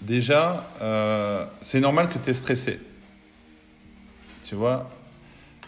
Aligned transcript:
Déjà, 0.00 0.64
euh, 0.80 1.44
c'est 1.60 1.80
normal 1.80 2.08
que 2.08 2.18
tu 2.18 2.30
es 2.30 2.34
stressé. 2.34 2.78
Tu 4.44 4.54
vois 4.54 4.88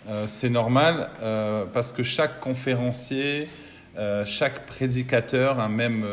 euh, 0.09 0.27
C'est 0.29 0.51
normal 0.51 1.11
euh, 1.21 1.65
parce 1.73 1.93
que 1.93 2.03
chaque 2.03 2.41
conférencier, 2.41 3.49
chaque 4.25 4.65
prédicateur, 4.65 5.61
hein, 5.61 5.69
même, 5.69 6.07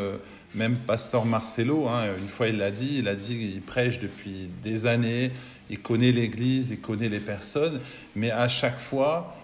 même 0.55 0.75
Pasteur 0.75 1.25
Marcelo, 1.25 1.87
hein, 1.87 2.03
une 2.19 2.27
fois 2.27 2.49
il 2.49 2.57
l'a 2.57 2.69
dit, 2.69 2.97
il 2.99 3.07
a 3.07 3.15
dit 3.15 3.53
il 3.55 3.61
prêche 3.61 3.99
depuis 3.99 4.49
des 4.61 4.87
années, 4.87 5.31
il 5.69 5.79
connaît 5.79 6.11
l'Église, 6.11 6.71
il 6.71 6.81
connaît 6.81 7.07
les 7.07 7.21
personnes, 7.21 7.79
mais 8.13 8.29
à 8.29 8.49
chaque 8.49 8.79
fois, 8.79 9.37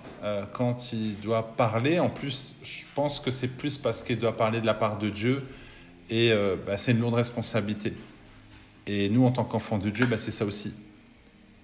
quand 0.51 0.91
il 0.91 1.17
doit 1.21 1.55
parler, 1.55 1.99
en 1.99 2.09
plus, 2.09 2.57
je 2.65 2.83
pense 2.93 3.21
que 3.21 3.31
c'est 3.31 3.47
plus 3.47 3.77
parce 3.77 4.03
qu'il 4.03 4.19
doit 4.19 4.35
parler 4.35 4.59
de 4.59 4.65
la 4.65 4.73
part 4.73 4.97
de 4.97 5.09
Dieu, 5.09 5.41
et 6.09 6.33
bah, 6.67 6.75
c'est 6.75 6.91
une 6.91 6.99
lourde 6.99 7.15
responsabilité. 7.15 7.93
Et 8.87 9.09
nous, 9.09 9.25
en 9.25 9.31
tant 9.31 9.43
qu'enfants 9.43 9.77
de 9.77 9.89
Dieu, 9.89 10.05
bah, 10.05 10.17
c'est 10.17 10.31
ça 10.31 10.45
aussi. 10.45 10.73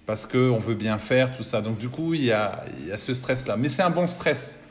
Parce 0.06 0.26
qu'on 0.26 0.58
veut 0.58 0.76
bien 0.76 0.98
faire, 0.98 1.36
tout 1.36 1.44
ça. 1.44 1.62
Donc 1.62 1.78
du 1.78 1.90
coup, 1.90 2.14
il 2.14 2.24
y 2.24 2.32
a, 2.32 2.64
y 2.88 2.92
a 2.92 2.98
ce 2.98 3.14
stress-là. 3.14 3.58
Mais 3.58 3.70
c'est 3.70 3.84
un 3.84 3.90
bon 3.90 4.08
stress, 4.08 4.62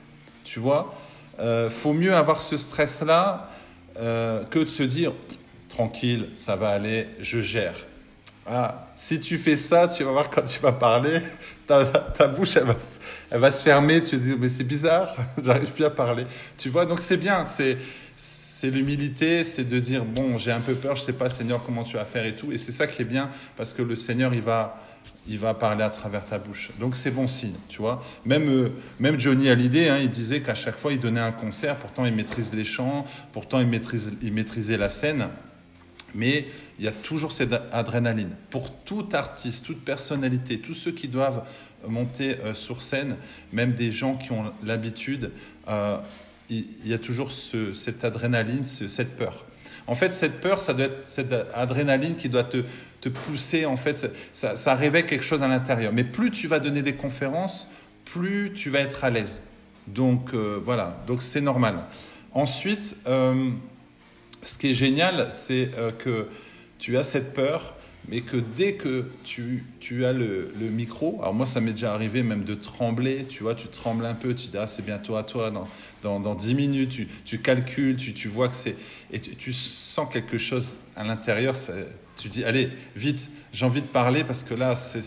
tu 0.45 0.59
vois. 0.59 0.95
Euh, 1.39 1.71
faut 1.71 1.93
mieux 1.93 2.15
avoir 2.15 2.41
ce 2.41 2.57
stress-là 2.57 3.51
euh, 3.99 4.43
que 4.45 4.59
de 4.59 4.67
se 4.67 4.83
dire, 4.83 5.13
tranquille, 5.69 6.31
ça 6.35 6.57
va 6.57 6.71
aller, 6.71 7.07
je 7.21 7.41
gère. 7.41 7.75
Ah, 8.47 8.89
si 8.97 9.21
tu 9.21 9.37
fais 9.37 9.57
ça, 9.57 9.87
tu 9.89 10.03
vas 10.05 10.11
voir 10.11 10.31
quand 10.31 10.43
tu 10.43 10.59
vas 10.61 10.73
parler, 10.73 11.21
ta, 11.67 11.85
ta 11.85 12.27
bouche, 12.27 12.57
elle 12.57 12.65
va, 12.65 12.75
elle 13.31 13.41
va, 13.41 13.51
se 13.51 13.63
fermer. 13.63 14.03
Tu 14.03 14.17
vas 14.17 14.23
dire, 14.23 14.37
mais 14.41 14.49
c'est 14.49 14.65
bizarre, 14.65 15.15
j'arrive 15.43 15.71
plus 15.73 15.85
à 15.85 15.91
parler. 15.91 16.25
Tu 16.57 16.71
vois, 16.71 16.87
donc 16.87 17.01
c'est 17.01 17.19
bien. 17.19 17.45
C'est 17.45 17.77
c'est 18.61 18.71
l'humilité, 18.71 19.45
c'est 19.45 19.63
de 19.63 19.79
dire 19.79 20.05
bon, 20.05 20.37
j'ai 20.37 20.51
un 20.51 20.59
peu 20.59 20.75
peur, 20.75 20.97
je 20.97 21.03
sais 21.03 21.13
pas 21.13 21.31
Seigneur 21.31 21.63
comment 21.65 21.85
tu 21.85 21.95
vas 21.95 22.05
faire 22.05 22.27
et 22.27 22.35
tout. 22.35 22.51
Et 22.51 22.59
c'est 22.59 22.73
ça 22.73 22.89
qui 22.89 23.03
est 23.03 23.05
bien 23.05 23.31
parce 23.57 23.73
que 23.73 23.83
le 23.83 23.95
Seigneur 23.95 24.35
il 24.35 24.43
va 24.43 24.83
il 25.29 25.39
va 25.39 25.55
parler 25.55 25.85
à 25.85 25.91
travers 25.91 26.25
ta 26.25 26.39
bouche. 26.39 26.71
Donc 26.81 26.97
c'est 26.97 27.13
bon 27.13 27.29
signe, 27.29 27.55
tu 27.69 27.79
vois. 27.79 28.03
Même 28.25 28.49
euh, 28.49 28.71
même 28.99 29.21
Johnny 29.21 29.49
Hallyday, 29.49 29.89
hein, 29.89 29.99
il 30.03 30.11
disait 30.11 30.41
qu'à 30.41 30.57
chaque 30.57 30.77
fois 30.77 30.93
il 30.93 30.99
donnait 30.99 31.21
un 31.21 31.31
concert, 31.31 31.77
pourtant 31.77 32.05
il 32.05 32.13
maîtrise 32.13 32.53
les 32.53 32.65
chants, 32.65 33.07
pourtant 33.33 33.61
il 33.61 33.69
maîtrise 33.69 34.13
il 34.23 34.33
maîtrisait 34.33 34.77
la 34.77 34.89
scène. 34.89 35.29
Mais 36.17 36.49
il 36.81 36.85
y 36.85 36.89
a 36.89 36.93
toujours 36.93 37.31
cette 37.31 37.55
adrénaline. 37.71 38.31
Pour 38.51 38.73
tout 38.73 39.09
artiste, 39.13 39.67
toute 39.67 39.85
personnalité, 39.85 40.59
tous 40.59 40.75
ceux 40.75 40.91
qui 40.91 41.07
doivent 41.07 41.45
monter 41.87 42.39
euh, 42.39 42.55
sur 42.55 42.83
scène, 42.83 43.19
même 43.53 43.75
des 43.75 43.93
gens 43.93 44.17
qui 44.17 44.33
ont 44.33 44.47
l'habitude, 44.65 45.31
euh, 45.69 45.99
il 46.51 46.87
y 46.87 46.95
a 46.95 46.99
toujours 46.99 47.31
cette 47.33 48.05
adrénaline, 48.05 48.65
cette 48.65 49.17
peur. 49.17 49.45
En 49.87 49.95
fait, 49.95 50.13
cette 50.13 50.41
peur, 50.41 50.61
ça 50.61 50.75
doit 50.75 50.87
être 50.87 51.09
cette 51.09 51.35
adrénaline 51.55 52.15
qui 52.15 52.29
doit 52.29 52.45
te, 52.45 52.59
te 53.01 53.09
pousser. 53.09 53.67
En 53.67 53.77
fait, 53.77 54.11
ça, 54.33 54.75
réveille 54.75 55.07
quelque 55.07 55.25
chose 55.25 55.43
à 55.43 55.49
l'intérieur. 55.49 55.93
Mais 55.93 56.05
plus 56.05 56.31
tu 56.31 56.47
vas 56.47 56.61
donner 56.61 56.83
des 56.83 56.95
conférences, 56.95 57.71
plus 58.05 58.53
tu 58.55 58.71
vas 58.71 58.81
être 58.81 59.05
à 59.05 59.11
l'aise. 59.11 59.45
Donc 59.87 60.35
euh, 60.35 60.61
voilà, 60.63 61.03
donc 61.07 61.23
c'est 61.23 61.41
normal. 61.41 61.77
Ensuite, 62.33 62.97
euh, 63.07 63.51
ce 64.43 64.59
qui 64.59 64.71
est 64.71 64.75
génial, 64.75 65.29
c'est 65.31 65.71
euh, 65.79 65.91
que 65.91 66.29
tu 66.79 66.99
as 66.99 67.03
cette 67.05 67.33
peur, 67.33 67.75
mais 68.09 68.23
que 68.23 68.37
dès 68.37 68.75
que 68.75 69.07
tu, 69.25 69.65
tu 69.81 70.05
as 70.05 70.13
le, 70.13 70.53
le, 70.59 70.67
micro, 70.69 71.19
alors 71.21 71.35
moi 71.35 71.47
ça 71.47 71.61
m'est 71.61 71.73
déjà 71.73 71.93
arrivé 71.93 72.23
même 72.23 72.45
de 72.45 72.55
trembler, 72.55 73.27
tu 73.29 73.43
vois, 73.43 73.55
tu 73.55 73.69
trembles 73.69 74.07
un 74.07 74.15
peu, 74.15 74.35
tu 74.35 74.49
dis 74.49 74.57
ah 74.57 74.67
c'est 74.67 74.85
bientôt 74.85 75.17
à 75.17 75.23
toi, 75.23 75.51
dans, 75.51 75.69
dans, 76.03 76.21
dans 76.21 76.35
10 76.35 76.55
minutes, 76.55 76.91
tu, 76.91 77.09
tu 77.25 77.39
calcules, 77.39 77.97
tu, 77.97 78.15
tu, 78.15 78.29
vois 78.29 78.49
que 78.49 78.57
c'est... 78.57 78.77
Et 79.13 79.21
tu, 79.21 79.53
sens 79.53 80.09
quelque 80.13 80.39
chose 80.39 80.79
à 80.97 81.05
l'intérieur, 81.05 81.55
tu 82.17 82.29
dis 82.29 82.45
allez, 82.45 82.71
vite, 82.97 83.31
j'ai 83.53 83.67
envie 83.67 83.83
de 83.83 83.87
parler 83.87 84.25
parce 84.25 84.43
que 84.43 84.55
là, 84.55 84.75
c'est, 84.77 85.03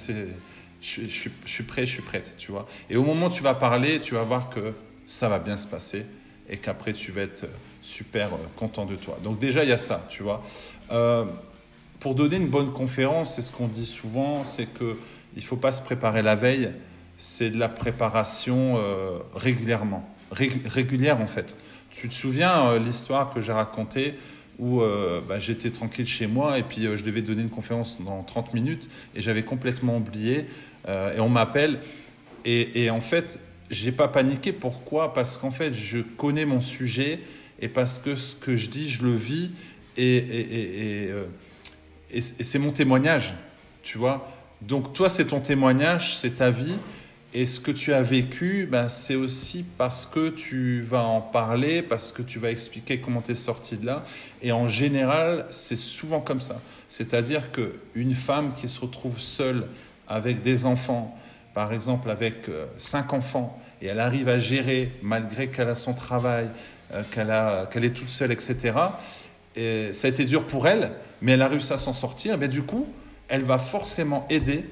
je, 0.82 1.02
je, 1.08 1.30
je 1.46 1.52
suis 1.52 1.64
prêt, 1.64 1.86
je 1.86 1.92
suis 1.92 2.02
prête, 2.02 2.36
tu 2.38 2.52
vois. 2.52 2.68
Et 2.90 2.98
au 2.98 3.04
moment 3.04 3.28
où 3.28 3.32
tu 3.32 3.44
vas 3.44 3.56
parler, 3.56 4.00
tu 4.00 4.14
vas 4.14 4.24
voir 4.24 4.50
que 4.50 4.74
ça 5.08 5.28
va 5.28 5.40
bien 5.40 5.58
se 5.58 5.68
passer 5.68 6.06
et 6.50 6.58
qu'après 6.58 6.94
tu 6.94 7.12
vas 7.12 7.22
être 7.22 7.46
super 7.82 8.34
euh, 8.34 8.38
content 8.56 8.86
de 8.86 8.96
toi. 8.96 9.18
Donc 9.24 9.40
déjà, 9.40 9.64
il 9.64 9.70
y 9.70 9.74
a 9.74 9.78
ça, 9.78 10.06
tu 10.10 10.24
vois. 10.24 10.44
Euh, 10.92 11.26
pour 12.02 12.16
donner 12.16 12.38
une 12.38 12.48
bonne 12.48 12.74
conférence, 12.74 13.36
c'est 13.36 13.44
ce 13.44 13.52
qu'on 13.52 13.68
dit 13.68 13.86
souvent, 13.86 14.44
c'est 14.44 14.66
que 14.66 14.98
il 15.38 15.44
faut 15.44 15.56
pas 15.56 15.72
se 15.72 15.84
préparer 15.84 16.24
la 16.24 16.36
veille, 16.36 16.72
c'est 17.18 17.52
de 17.52 17.60
la 17.60 17.70
préparation 17.70 18.74
euh, 18.78 19.20
régulièrement, 19.36 20.10
régulière 20.32 21.22
en 21.22 21.28
fait. 21.28 21.56
Tu 21.92 22.10
te 22.10 22.14
souviens 22.14 22.66
euh, 22.66 22.80
l'histoire 22.80 23.32
que 23.32 23.40
j'ai 23.40 23.52
racontée 23.52 24.16
où 24.58 24.82
euh, 24.82 25.22
bah, 25.30 25.40
j'étais 25.40 25.70
tranquille 25.70 26.08
chez 26.08 26.26
moi 26.26 26.58
et 26.58 26.64
puis 26.64 26.84
je 26.84 27.04
devais 27.04 27.22
donner 27.22 27.44
une 27.44 27.50
conférence 27.50 28.02
dans 28.02 28.24
30 28.24 28.56
minutes 28.56 28.90
et 29.16 29.22
j'avais 29.22 29.44
complètement 29.44 29.98
oublié 29.98 30.48
et 30.88 31.20
on 31.20 31.30
m'appelle. 31.30 31.80
Et, 32.46 32.90
en 32.90 33.02
fait 33.02 33.40
j'ai 33.70 33.92
pas 33.92 34.08
paniqué. 34.08 34.52
Pourquoi? 34.52 35.14
Parce 35.14 35.38
qu'en 35.38 35.52
fait 35.52 35.74
je 35.74 36.00
connais 36.00 36.46
mon 36.46 36.62
sujet 36.62 37.20
et 37.60 37.70
parce 37.70 38.00
que 38.00 38.16
ce 38.16 38.36
que 38.36 38.56
je 38.56 38.70
dis 38.70 38.90
je 38.90 39.04
le 39.04 39.14
vis 39.14 39.52
et, 39.98 41.12
c'est 42.20 42.60
mon 42.60 42.72
témoignage, 42.72 43.34
tu 43.84 43.98
vois. 43.98 44.28
Donc 44.62 44.94
toi, 44.94 45.10
c'est 45.10 45.26
ton 45.26 45.40
témoignage, 45.40 46.18
c'est 46.18 46.36
ta 46.38 46.52
vie. 46.52 46.76
Et 47.34 47.46
ce 47.46 47.62
que 47.62 47.72
tu 47.72 47.94
as 47.94 48.02
vécu, 48.02 48.68
ben, 48.70 48.90
c'est 48.90 49.16
aussi 49.16 49.66
parce 49.78 50.06
que 50.06 50.30
tu 50.30 50.82
vas 50.82 51.04
en 51.04 51.22
parler, 51.22 51.82
parce 51.82 52.12
que 52.12 52.22
tu 52.22 52.40
vas 52.40 52.52
expliquer 52.52 53.00
comment 53.00 53.22
tu 53.22 53.32
es 53.32 53.36
sorti 53.36 53.78
de 53.78 53.86
là. 53.86 54.04
Et 54.42 54.52
en 54.52 54.68
général, 54.68 55.46
c'est 55.50 55.78
souvent 55.78 56.20
comme 56.20 56.42
ça. 56.42 56.60
C'est-à-dire 56.90 57.52
qu'une 57.54 58.16
femme 58.16 58.52
qui 58.54 58.68
se 58.68 58.82
retrouve 58.82 59.20
seule 59.20 59.68
avec 60.10 60.44
des 60.44 60.66
enfants, 60.66 61.18
par 61.54 61.72
exemple 61.72 62.10
avec 62.10 62.50
euh, 62.50 62.66
cinq 62.78 63.14
enfants, 63.14 63.62
et 63.82 63.88
elle 63.88 64.02
arrive 64.02 64.28
à 64.28 64.38
gérer 64.38 64.92
malgré 65.02 65.48
qu'elle 65.48 65.70
a 65.70 65.76
son 65.76 65.94
travail, 65.94 66.50
euh, 66.94 67.02
qu'elle 67.12 67.82
qu 67.82 67.86
est 67.86 67.92
toute 67.92 68.10
seule, 68.10 68.34
etc., 68.34 68.74
et 69.56 69.92
ça 69.94 70.08
a 70.08 70.10
été 70.10 70.26
dur 70.26 70.46
pour 70.46 70.68
elle, 70.68 70.92
mais 71.22 71.34
elle 71.34 71.42
a 71.42 71.48
réussi 71.48 71.74
à 71.74 71.78
s'en 71.78 71.94
sortir. 71.94 72.38
Mais 72.38 72.48
du 72.48 72.64
coup, 72.64 72.88
elle 73.28 73.44
va 73.44 73.60
forcément 73.60 74.26
aider 74.30 74.66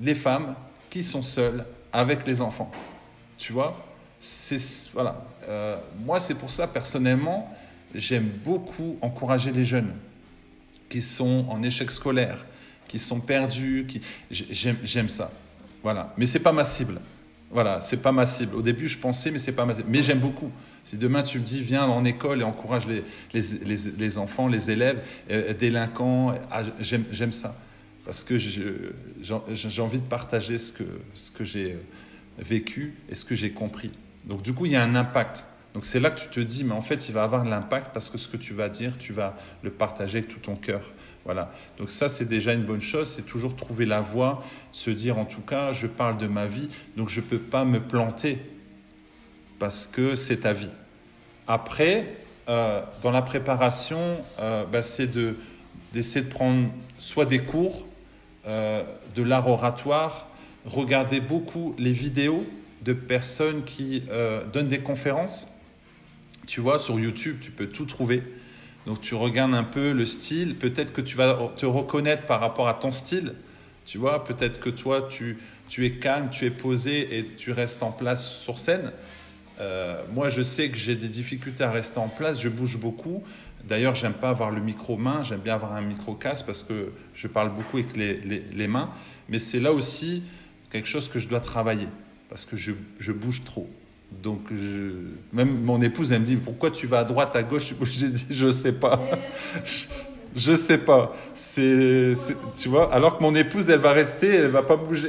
les 0.00 0.14
femmes 0.14 0.54
qui 0.90 1.02
sont 1.02 1.22
seules 1.22 1.64
avec 1.92 2.26
les 2.26 2.40
enfants. 2.40 2.70
Tu 3.38 3.52
vois 3.52 3.84
c'est, 4.20 4.90
voilà. 4.92 5.24
Euh, 5.48 5.76
Moi, 6.04 6.20
c'est 6.20 6.34
pour 6.34 6.50
ça, 6.50 6.66
personnellement, 6.66 7.54
j'aime 7.94 8.28
beaucoup 8.44 8.98
encourager 9.00 9.52
les 9.52 9.64
jeunes 9.64 9.92
qui 10.88 11.02
sont 11.02 11.46
en 11.48 11.62
échec 11.62 11.90
scolaire, 11.90 12.44
qui 12.88 12.98
sont 12.98 13.20
perdus. 13.20 13.86
Qui... 13.88 14.00
J'aime, 14.30 15.08
ça. 15.08 15.30
Voilà. 15.82 16.12
Mais 16.16 16.26
c'est 16.26 16.40
pas 16.40 16.52
ma 16.52 16.64
cible. 16.64 17.00
Voilà, 17.50 17.80
c'est 17.80 18.02
pas 18.02 18.12
ma 18.12 18.26
cible. 18.26 18.56
Au 18.56 18.62
début, 18.62 18.88
je 18.88 18.98
pensais, 18.98 19.30
mais 19.30 19.38
c'est 19.38 19.52
pas 19.52 19.64
ma 19.64 19.74
cible. 19.74 19.88
Mais 19.88 20.02
j'aime 20.02 20.18
beaucoup. 20.18 20.50
Si 20.88 20.96
demain 20.96 21.22
tu 21.22 21.38
me 21.38 21.44
dis, 21.44 21.60
viens 21.60 21.84
en 21.84 22.02
école 22.06 22.40
et 22.40 22.44
encourage 22.44 22.86
les, 22.86 23.04
les, 23.34 23.42
les, 23.66 23.76
les 23.98 24.16
enfants, 24.16 24.48
les 24.48 24.70
élèves, 24.70 24.98
euh, 25.30 25.52
délinquants, 25.52 26.34
ah, 26.50 26.62
j'aime 26.80 27.32
ça. 27.32 27.54
Parce 28.06 28.24
que 28.24 28.38
j'ai 28.38 29.82
envie 29.82 29.98
de 29.98 30.06
partager 30.06 30.56
ce 30.56 30.72
que, 30.72 30.84
ce 31.12 31.30
que 31.30 31.44
j'ai 31.44 31.76
vécu 32.38 32.94
et 33.10 33.14
ce 33.14 33.26
que 33.26 33.34
j'ai 33.34 33.50
compris. 33.50 33.90
Donc 34.24 34.40
du 34.40 34.54
coup, 34.54 34.64
il 34.64 34.72
y 34.72 34.76
a 34.76 34.82
un 34.82 34.94
impact. 34.94 35.44
Donc 35.74 35.84
c'est 35.84 36.00
là 36.00 36.08
que 36.08 36.20
tu 36.20 36.28
te 36.28 36.40
dis, 36.40 36.64
mais 36.64 36.72
en 36.72 36.80
fait, 36.80 37.10
il 37.10 37.12
va 37.12 37.22
avoir 37.22 37.42
de 37.42 37.50
l'impact 37.50 37.90
parce 37.92 38.08
que 38.08 38.16
ce 38.16 38.26
que 38.26 38.38
tu 38.38 38.54
vas 38.54 38.70
dire, 38.70 38.96
tu 38.96 39.12
vas 39.12 39.36
le 39.62 39.70
partager 39.70 40.16
avec 40.20 40.30
tout 40.30 40.40
ton 40.40 40.56
cœur. 40.56 40.90
Voilà. 41.26 41.52
Donc 41.76 41.90
ça, 41.90 42.08
c'est 42.08 42.24
déjà 42.24 42.54
une 42.54 42.64
bonne 42.64 42.80
chose. 42.80 43.10
C'est 43.10 43.26
toujours 43.26 43.54
trouver 43.56 43.84
la 43.84 44.00
voie, 44.00 44.42
se 44.72 44.90
dire, 44.90 45.18
en 45.18 45.26
tout 45.26 45.42
cas, 45.42 45.74
je 45.74 45.86
parle 45.86 46.16
de 46.16 46.28
ma 46.28 46.46
vie, 46.46 46.70
donc 46.96 47.10
je 47.10 47.20
ne 47.20 47.26
peux 47.26 47.36
pas 47.36 47.66
me 47.66 47.78
planter 47.78 48.38
parce 49.58 49.86
que 49.86 50.14
c'est 50.14 50.38
ta 50.38 50.52
vie. 50.52 50.70
Après, 51.46 52.06
euh, 52.48 52.82
dans 53.02 53.10
la 53.10 53.22
préparation, 53.22 54.16
euh, 54.38 54.64
bah, 54.64 54.82
c'est 54.82 55.06
de, 55.06 55.36
d'essayer 55.92 56.24
de 56.24 56.30
prendre 56.30 56.68
soit 56.98 57.26
des 57.26 57.40
cours, 57.40 57.86
euh, 58.46 58.82
de 59.14 59.22
l'art 59.22 59.48
oratoire, 59.48 60.28
regarder 60.64 61.20
beaucoup 61.20 61.74
les 61.78 61.92
vidéos 61.92 62.46
de 62.82 62.92
personnes 62.92 63.64
qui 63.64 64.04
donnent 64.52 64.68
des 64.68 64.80
conférences. 64.80 65.48
Tu 66.46 66.60
vois, 66.60 66.78
sur 66.78 66.98
YouTube, 67.00 67.38
tu 67.40 67.50
peux 67.50 67.66
tout 67.66 67.86
trouver. 67.86 68.22
Donc 68.86 69.00
tu 69.00 69.14
regardes 69.14 69.54
un 69.54 69.64
peu 69.64 69.92
le 69.92 70.06
style, 70.06 70.54
peut-être 70.54 70.92
que 70.92 71.00
tu 71.00 71.16
vas 71.16 71.50
te 71.56 71.66
reconnaître 71.66 72.24
par 72.24 72.40
rapport 72.40 72.68
à 72.68 72.74
ton 72.74 72.92
style. 72.92 73.34
Tu 73.84 73.98
vois, 73.98 74.24
peut-être 74.24 74.60
que 74.60 74.70
toi, 74.70 75.08
tu 75.10 75.36
es 75.84 75.92
calme, 75.92 76.28
tu 76.30 76.46
es 76.46 76.50
posé 76.50 77.18
et 77.18 77.24
tu 77.24 77.52
restes 77.52 77.82
en 77.82 77.90
place 77.90 78.38
sur 78.38 78.58
scène. 78.58 78.92
Euh, 79.60 80.00
moi, 80.12 80.28
je 80.28 80.42
sais 80.42 80.68
que 80.68 80.76
j'ai 80.76 80.94
des 80.94 81.08
difficultés 81.08 81.64
à 81.64 81.70
rester 81.70 81.98
en 81.98 82.08
place, 82.08 82.40
je 82.40 82.48
bouge 82.48 82.76
beaucoup. 82.76 83.22
D'ailleurs, 83.64 83.94
j'aime 83.94 84.12
pas 84.12 84.30
avoir 84.30 84.50
le 84.50 84.60
micro 84.60 84.96
main, 84.96 85.22
j'aime 85.22 85.40
bien 85.40 85.54
avoir 85.54 85.74
un 85.74 85.80
micro 85.80 86.14
casse 86.14 86.42
parce 86.42 86.62
que 86.62 86.92
je 87.14 87.26
parle 87.26 87.52
beaucoup 87.52 87.78
avec 87.78 87.96
les, 87.96 88.14
les, 88.52 88.68
mains. 88.68 88.90
Mais 89.28 89.38
c'est 89.38 89.60
là 89.60 89.72
aussi 89.72 90.22
quelque 90.70 90.88
chose 90.88 91.08
que 91.08 91.18
je 91.18 91.28
dois 91.28 91.40
travailler 91.40 91.88
parce 92.30 92.44
que 92.44 92.56
je, 92.56 92.72
je 93.00 93.12
bouge 93.12 93.44
trop. 93.44 93.68
Donc, 94.22 94.40
même 95.32 95.60
mon 95.64 95.82
épouse, 95.82 96.12
elle 96.12 96.20
me 96.20 96.26
dit 96.26 96.36
Pourquoi 96.36 96.70
tu 96.70 96.86
vas 96.86 97.00
à 97.00 97.04
droite, 97.04 97.36
à 97.36 97.42
gauche? 97.42 97.74
J'ai 97.82 98.08
dit 98.08 98.26
Je 98.30 98.50
sais 98.50 98.72
pas. 98.72 99.00
Je 100.36 100.56
sais 100.56 100.78
pas. 100.78 101.16
C'est, 101.34 102.14
tu 102.56 102.68
vois, 102.68 102.92
alors 102.94 103.18
que 103.18 103.22
mon 103.22 103.34
épouse, 103.34 103.68
elle 103.70 103.80
va 103.80 103.92
rester, 103.92 104.28
elle 104.28 104.50
va 104.50 104.62
pas 104.62 104.76
bouger. 104.76 105.08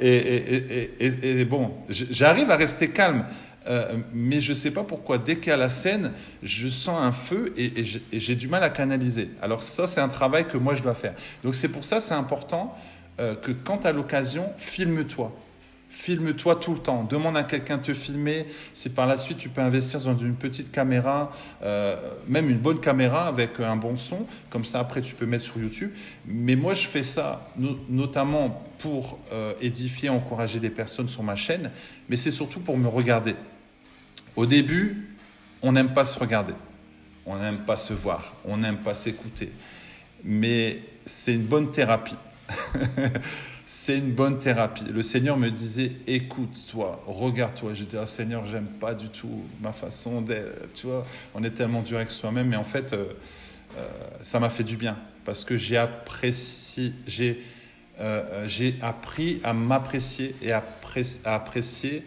Et, 0.00 0.14
et, 0.14 0.90
et, 1.00 1.40
et 1.40 1.44
bon, 1.44 1.72
j'arrive 1.88 2.50
à 2.50 2.56
rester 2.56 2.88
calme. 2.90 3.24
Euh, 3.68 3.96
mais 4.14 4.40
je 4.40 4.50
ne 4.50 4.54
sais 4.54 4.70
pas 4.70 4.84
pourquoi, 4.84 5.18
dès 5.18 5.36
qu'il 5.36 5.48
y 5.48 5.52
a 5.52 5.56
la 5.56 5.68
scène, 5.68 6.12
je 6.42 6.68
sens 6.68 7.00
un 7.00 7.12
feu 7.12 7.52
et, 7.56 7.84
j'ai 8.12 8.34
du 8.34 8.48
mal 8.48 8.62
à 8.62 8.70
canaliser. 8.70 9.30
Alors 9.42 9.62
ça, 9.62 9.86
c'est 9.86 10.00
un 10.00 10.08
travail 10.08 10.46
que 10.46 10.56
moi, 10.56 10.74
je 10.74 10.82
dois 10.82 10.94
faire. 10.94 11.14
Donc 11.44 11.54
c'est 11.54 11.68
pour 11.68 11.84
ça, 11.84 12.00
c'est 12.00 12.14
important 12.14 12.76
euh, 13.20 13.34
que 13.34 13.52
quand 13.52 13.78
tu 13.78 13.86
as 13.86 13.92
l'occasion, 13.92 14.44
filme-toi. 14.56 15.32
Filme-toi 15.90 16.56
tout 16.56 16.74
le 16.74 16.80
temps. 16.80 17.04
Demande 17.04 17.36
à 17.36 17.44
quelqu'un 17.44 17.78
de 17.78 17.82
te 17.82 17.94
filmer. 17.94 18.46
Si 18.74 18.90
par 18.90 19.06
la 19.06 19.16
suite 19.16 19.38
tu 19.38 19.48
peux 19.48 19.62
investir 19.62 19.98
dans 20.00 20.18
une 20.18 20.34
petite 20.34 20.70
caméra, 20.70 21.32
euh, 21.62 21.96
même 22.26 22.50
une 22.50 22.58
bonne 22.58 22.78
caméra 22.78 23.26
avec 23.26 23.58
un 23.58 23.76
bon 23.76 23.96
son, 23.96 24.26
comme 24.50 24.66
ça 24.66 24.80
après 24.80 25.00
tu 25.00 25.14
peux 25.14 25.24
mettre 25.24 25.44
sur 25.44 25.56
YouTube. 25.56 25.90
Mais 26.26 26.56
moi 26.56 26.74
je 26.74 26.86
fais 26.86 27.02
ça 27.02 27.48
notamment 27.88 28.62
pour 28.80 29.18
édifier, 29.62 30.10
encourager 30.10 30.60
des 30.60 30.68
personnes 30.68 31.08
sur 31.08 31.22
ma 31.22 31.36
chaîne, 31.36 31.70
mais 32.10 32.16
c'est 32.16 32.30
surtout 32.30 32.60
pour 32.60 32.76
me 32.76 32.86
regarder. 32.86 33.34
Au 34.38 34.46
début, 34.46 35.08
on 35.62 35.72
n'aime 35.72 35.92
pas 35.92 36.04
se 36.04 36.16
regarder, 36.16 36.52
on 37.26 37.36
n'aime 37.38 37.58
pas 37.58 37.76
se 37.76 37.92
voir, 37.92 38.36
on 38.44 38.58
n'aime 38.58 38.76
pas 38.76 38.94
s'écouter. 38.94 39.50
Mais 40.22 40.78
c'est 41.04 41.34
une 41.34 41.42
bonne 41.42 41.72
thérapie. 41.72 42.14
c'est 43.66 43.98
une 43.98 44.12
bonne 44.12 44.38
thérapie. 44.38 44.84
Le 44.94 45.02
Seigneur 45.02 45.36
me 45.36 45.50
disait, 45.50 45.90
écoute-toi, 46.06 47.02
regarde-toi. 47.08 47.74
J'ai 47.74 47.84
dit, 47.84 47.96
ah, 47.96 48.06
Seigneur, 48.06 48.46
j'aime 48.46 48.68
pas 48.68 48.94
du 48.94 49.08
tout 49.08 49.42
ma 49.60 49.72
façon 49.72 50.20
d'être. 50.20 50.72
Tu 50.72 50.86
vois, 50.86 51.04
on 51.34 51.42
est 51.42 51.50
tellement 51.50 51.82
dur 51.82 51.96
avec 51.96 52.12
soi-même, 52.12 52.46
mais 52.46 52.54
en 52.54 52.62
fait, 52.62 52.92
euh, 52.92 53.06
euh, 53.76 53.88
ça 54.20 54.38
m'a 54.38 54.50
fait 54.50 54.62
du 54.62 54.76
bien 54.76 54.96
parce 55.24 55.42
que 55.42 55.56
j'ai 55.56 55.78
apprécié, 55.78 56.92
j'ai, 57.08 57.42
euh, 57.98 58.46
appris 58.82 59.40
à 59.42 59.52
m'apprécier 59.52 60.36
et 60.42 60.52
à 60.52 60.62
apprécier 61.24 62.04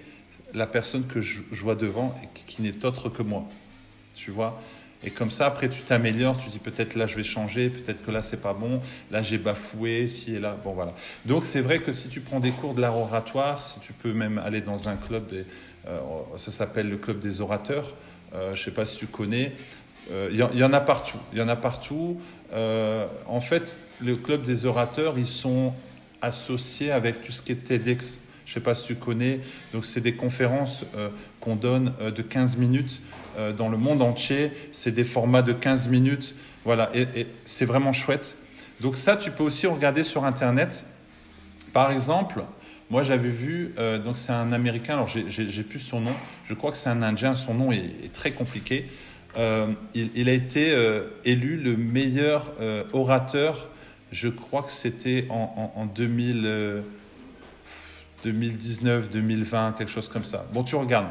la 0.54 0.68
personne 0.68 1.06
que 1.08 1.22
je, 1.22 1.42
vois 1.52 1.76
devant 1.76 2.16
et 2.24 2.28
qui, 2.46 2.62
n'est 2.62 2.86
autre 2.86 3.10
que 3.10 3.24
moi. 3.24 3.46
Tu 4.16 4.32
vois? 4.32 4.62
Et 5.04 5.10
comme 5.10 5.32
ça, 5.32 5.48
après, 5.48 5.68
tu 5.68 5.82
t'améliores, 5.82 6.38
tu 6.38 6.50
dis 6.50 6.60
peut-être 6.60 6.96
là, 6.96 7.08
je 7.08 7.16
vais 7.16 7.24
changer, 7.24 7.70
peut-être 7.70 8.06
que 8.06 8.12
là, 8.12 8.22
c'est 8.22 8.42
pas 8.42 8.54
bon, 8.54 8.82
là, 9.10 9.24
j'ai 9.24 9.40
bafoué, 9.40 10.08
si 10.08 10.36
et 10.36 10.40
là. 10.40 10.56
Bon, 10.64 10.74
voilà. 10.74 10.94
Donc, 11.26 11.46
c'est 11.46 11.62
vrai 11.62 11.80
que 11.80 11.92
si 11.92 12.10
tu 12.10 12.22
prends 12.22 12.40
des 12.40 12.52
cours 12.52 12.76
de 12.76 12.82
l'art 12.82 12.98
oratoire, 12.98 13.62
si 13.64 13.80
tu 13.80 13.94
peux 13.94 14.14
même 14.14 14.38
aller 14.38 14.62
dans 14.62 14.90
un 14.90 14.96
club, 14.96 15.24
euh, 15.88 16.00
ça 16.36 16.52
s'appelle 16.52 16.90
le 16.90 16.98
club 16.98 17.20
des 17.20 17.42
orateurs, 17.42 17.96
euh, 18.36 18.56
je 18.56 18.64
sais 18.64 18.72
pas 18.72 18.86
si 18.86 18.98
tu 18.98 19.08
connais, 19.08 19.54
euh, 20.12 20.30
il 20.32 20.38
y, 20.38 20.64
en 20.64 20.74
a 20.74 20.82
partout. 20.82 21.18
Il 21.34 21.40
y 21.40 21.42
en 21.42 21.50
a 21.50 21.56
partout. 21.56 22.20
en 22.54 23.40
fait, 23.40 23.78
le 24.02 24.16
club 24.16 24.44
des 24.44 24.66
orateurs, 24.66 25.18
ils 25.18 25.28
sont 25.28 25.74
associés 26.22 26.92
avec 26.92 27.22
tout 27.22 27.32
ce 27.32 27.42
qui 27.42 27.54
est 27.54 27.56
TEDx. 27.56 28.24
Je 28.52 28.58
ne 28.58 28.60
sais 28.60 28.66
pas 28.66 28.76
si 28.76 28.88
tu 28.88 28.96
connais. 28.96 29.40
Donc, 29.72 29.86
c'est 29.86 30.02
des 30.02 30.16
conférences 30.16 30.84
euh, 30.98 31.08
qu'on 31.40 31.56
donne 31.56 31.94
euh, 32.02 32.12
de 32.12 32.22
15 32.22 32.58
minutes 32.58 33.02
euh, 33.38 33.54
dans 33.54 33.70
le 33.70 33.78
monde 33.78 34.02
entier. 34.02 34.52
C'est 34.74 34.92
des 34.92 35.06
formats 35.06 35.42
de 35.42 35.54
15 35.54 35.88
minutes. 35.88 36.36
Voilà, 36.66 36.90
et, 36.94 37.28
c'est 37.46 37.64
vraiment 37.64 37.94
chouette. 37.94 38.36
Donc, 38.82 38.98
ça, 38.98 39.16
tu 39.16 39.32
peux 39.32 39.44
aussi 39.44 39.68
regarder 39.68 40.04
sur 40.04 40.26
Internet. 40.26 40.86
Par 41.72 41.92
exemple, 41.92 42.44
moi, 42.90 43.04
j'avais 43.04 43.30
vu, 43.30 43.74
donc 44.04 44.18
c'est 44.18 44.34
un 44.34 44.52
Américain, 44.52 44.96
alors 44.96 45.08
j'ai 45.08 45.64
plus 45.64 45.80
son 45.80 46.02
nom, 46.02 46.12
je 46.44 46.54
crois 46.54 46.72
que 46.72 46.78
c'est 46.78 46.90
un 46.90 47.02
Indien, 47.02 47.36
son 47.36 47.54
nom 47.54 47.72
est, 47.72 48.12
très 48.12 48.32
compliqué. 48.32 48.90
Il, 49.96 50.28
a 50.28 50.34
été 50.34 50.76
élu 51.24 51.56
le 51.56 51.78
meilleur 51.78 52.52
orateur, 52.92 53.70
je 54.12 54.28
crois 54.28 54.64
que 54.64 54.74
c'était 54.74 55.26
en, 55.30 55.72
en, 55.78 55.82
en 55.82 55.86
2000. 55.86 56.84
2019, 58.24 59.10
2020, 59.10 59.76
quelque 59.78 59.92
chose 59.92 60.08
comme 60.08 60.26
ça. 60.26 60.46
Bon, 60.54 60.64
tu 60.64 60.76
regardes. 60.76 61.10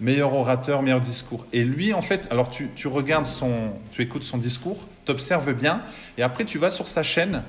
Meilleur 0.00 0.32
orateur, 0.32 0.82
meilleur 0.82 1.00
discours. 1.00 1.46
Et 1.52 1.62
lui, 1.62 1.92
en 1.92 2.00
fait, 2.00 2.26
alors 2.30 2.48
tu, 2.48 2.70
tu 2.74 2.88
regardes 2.88 3.26
son, 3.26 3.72
tu 3.92 4.00
écoutes 4.00 4.22
son 4.22 4.38
discours, 4.38 4.88
tu 5.04 5.12
observes 5.12 5.52
bien, 5.52 5.82
et 6.16 6.22
après 6.22 6.46
tu 6.46 6.56
vas 6.56 6.70
sur 6.70 6.88
sa 6.88 7.02
chaîne, 7.02 7.42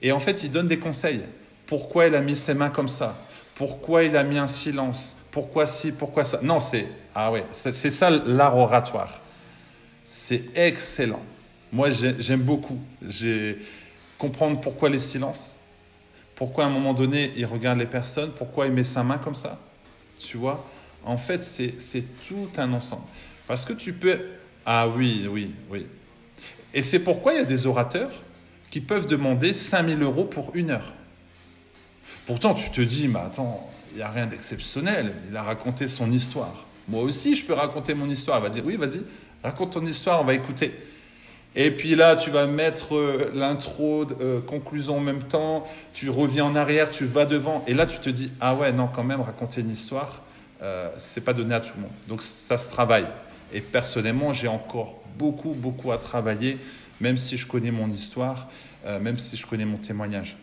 et 0.00 0.10
en 0.10 0.18
fait, 0.18 0.42
il 0.42 0.50
donne 0.50 0.68
des 0.68 0.78
conseils. 0.78 1.20
Pourquoi 1.66 2.06
il 2.06 2.14
a 2.14 2.20
mis 2.20 2.34
ses 2.34 2.54
mains 2.54 2.70
comme 2.70 2.88
ça? 2.88 3.16
Pourquoi 3.54 4.04
il 4.04 4.16
a 4.16 4.24
mis 4.24 4.38
un 4.38 4.46
silence? 4.46 5.18
Pourquoi 5.30 5.66
si 5.66 5.92
Pourquoi 5.92 6.24
ça? 6.24 6.40
Non, 6.42 6.60
c'est 6.60 6.86
ah 7.14 7.30
ouais, 7.30 7.44
c'est 7.52 7.72
ça 7.72 8.10
l'art 8.10 8.56
oratoire. 8.56 9.20
C'est 10.04 10.44
excellent. 10.54 11.22
Moi, 11.72 11.90
j'aime 11.90 12.40
beaucoup. 12.40 12.78
J'ai 13.06 13.58
comprendre 14.18 14.60
pourquoi 14.60 14.88
les 14.88 14.98
silences 14.98 15.58
pourquoi 16.42 16.64
à 16.64 16.66
un 16.66 16.70
moment 16.70 16.92
donné, 16.92 17.32
il 17.36 17.46
regarde 17.46 17.78
les 17.78 17.86
personnes 17.86 18.32
Pourquoi 18.32 18.66
il 18.66 18.72
met 18.72 18.82
sa 18.82 19.04
main 19.04 19.18
comme 19.18 19.36
ça 19.36 19.60
Tu 20.18 20.36
vois 20.36 20.68
En 21.04 21.16
fait, 21.16 21.40
c'est 21.44 22.04
tout 22.26 22.48
un 22.56 22.72
ensemble. 22.72 23.04
Parce 23.46 23.64
que 23.64 23.72
tu 23.72 23.92
peux... 23.92 24.18
Ah 24.66 24.88
oui, 24.88 25.28
oui, 25.30 25.54
oui. 25.70 25.86
Et 26.74 26.82
c'est 26.82 26.98
pourquoi 26.98 27.34
il 27.34 27.36
y 27.36 27.40
a 27.40 27.44
des 27.44 27.68
orateurs 27.68 28.10
qui 28.70 28.80
peuvent 28.80 29.06
demander 29.06 29.54
5000 29.54 30.02
euros 30.02 30.24
pour 30.24 30.50
une 30.54 30.72
heure. 30.72 30.92
Pourtant, 32.26 32.54
tu 32.54 32.70
te 32.70 32.80
dis, 32.80 33.06
mais 33.06 33.20
attends, 33.20 33.70
il 33.92 33.98
n'y 33.98 34.02
a 34.02 34.10
rien 34.10 34.26
d'exceptionnel. 34.26 35.14
Il 35.30 35.36
a 35.36 35.44
raconté 35.44 35.86
son 35.86 36.10
histoire. 36.10 36.66
Moi 36.88 37.04
aussi, 37.04 37.36
je 37.36 37.44
peux 37.44 37.54
raconter 37.54 37.94
mon 37.94 38.08
histoire. 38.08 38.40
Il 38.40 38.42
va 38.42 38.50
dire, 38.50 38.66
oui, 38.66 38.74
vas-y, 38.74 39.02
raconte 39.44 39.74
ton 39.74 39.86
histoire, 39.86 40.20
on 40.20 40.24
va 40.24 40.34
écouter. 40.34 40.74
Et 41.54 41.70
puis 41.70 41.94
là, 41.94 42.16
tu 42.16 42.30
vas 42.30 42.46
mettre 42.46 42.94
euh, 42.96 43.30
l'intro, 43.34 44.06
euh, 44.20 44.40
conclusion 44.40 44.96
en 44.96 45.00
même 45.00 45.22
temps, 45.22 45.66
tu 45.92 46.08
reviens 46.08 46.46
en 46.46 46.56
arrière, 46.56 46.90
tu 46.90 47.04
vas 47.04 47.26
devant, 47.26 47.62
et 47.66 47.74
là 47.74 47.84
tu 47.84 47.98
te 47.98 48.08
dis 48.08 48.30
ah 48.40 48.54
ouais 48.54 48.72
non 48.72 48.88
quand 48.88 49.04
même 49.04 49.20
raconter 49.20 49.60
une 49.60 49.70
histoire, 49.70 50.22
euh, 50.62 50.88
c'est 50.96 51.24
pas 51.24 51.34
donné 51.34 51.54
à 51.54 51.60
tout 51.60 51.72
le 51.76 51.82
monde. 51.82 51.92
Donc 52.08 52.22
ça 52.22 52.56
se 52.56 52.70
travaille. 52.70 53.06
Et 53.52 53.60
personnellement, 53.60 54.32
j'ai 54.32 54.48
encore 54.48 55.02
beaucoup 55.18 55.52
beaucoup 55.52 55.92
à 55.92 55.98
travailler, 55.98 56.56
même 57.00 57.18
si 57.18 57.36
je 57.36 57.46
connais 57.46 57.70
mon 57.70 57.90
histoire, 57.90 58.48
euh, 58.86 58.98
même 58.98 59.18
si 59.18 59.36
je 59.36 59.46
connais 59.46 59.66
mon 59.66 59.76
témoignage. 59.76 60.36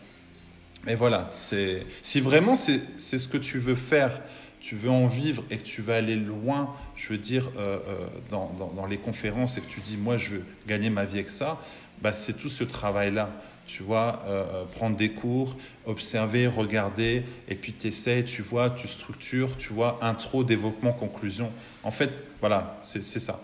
Mais 0.86 0.94
voilà, 0.94 1.28
si 1.32 2.20
vraiment 2.20 2.56
c'est 2.56 2.80
ce 2.98 3.28
que 3.28 3.36
tu 3.36 3.58
veux 3.58 3.74
faire 3.74 4.22
tu 4.60 4.76
veux 4.76 4.90
en 4.90 5.06
vivre 5.06 5.42
et 5.50 5.56
que 5.56 5.62
tu 5.62 5.82
vas 5.82 5.96
aller 5.96 6.16
loin, 6.16 6.74
je 6.94 7.08
veux 7.08 7.18
dire, 7.18 7.50
euh, 7.56 7.78
euh, 7.88 8.06
dans, 8.28 8.52
dans, 8.76 8.86
les 8.86 8.98
conférences 8.98 9.56
et 9.56 9.62
que 9.62 9.70
tu 9.70 9.80
dis, 9.80 9.96
moi, 9.96 10.16
je 10.18 10.30
veux 10.30 10.44
gagner 10.68 10.90
ma 10.90 11.04
vie 11.04 11.18
avec 11.18 11.30
ça, 11.30 11.60
bah, 12.02 12.12
c'est 12.12 12.34
tout 12.34 12.48
ce 12.48 12.64
travail-là. 12.64 13.30
Tu 13.66 13.82
vois, 13.82 14.22
euh, 14.26 14.64
prendre 14.74 14.96
des 14.96 15.10
cours, 15.10 15.56
observer, 15.86 16.46
regarder, 16.48 17.22
et 17.48 17.54
puis 17.54 17.72
tu 17.72 17.86
essaies, 17.86 18.24
tu 18.24 18.42
vois, 18.42 18.70
tu 18.70 18.88
structures, 18.88 19.56
tu 19.56 19.72
vois, 19.72 19.98
intro, 20.02 20.44
développement, 20.44 20.92
conclusion. 20.92 21.50
En 21.84 21.90
fait, 21.90 22.10
voilà, 22.40 22.78
c'est 22.82 23.02
ça. 23.02 23.40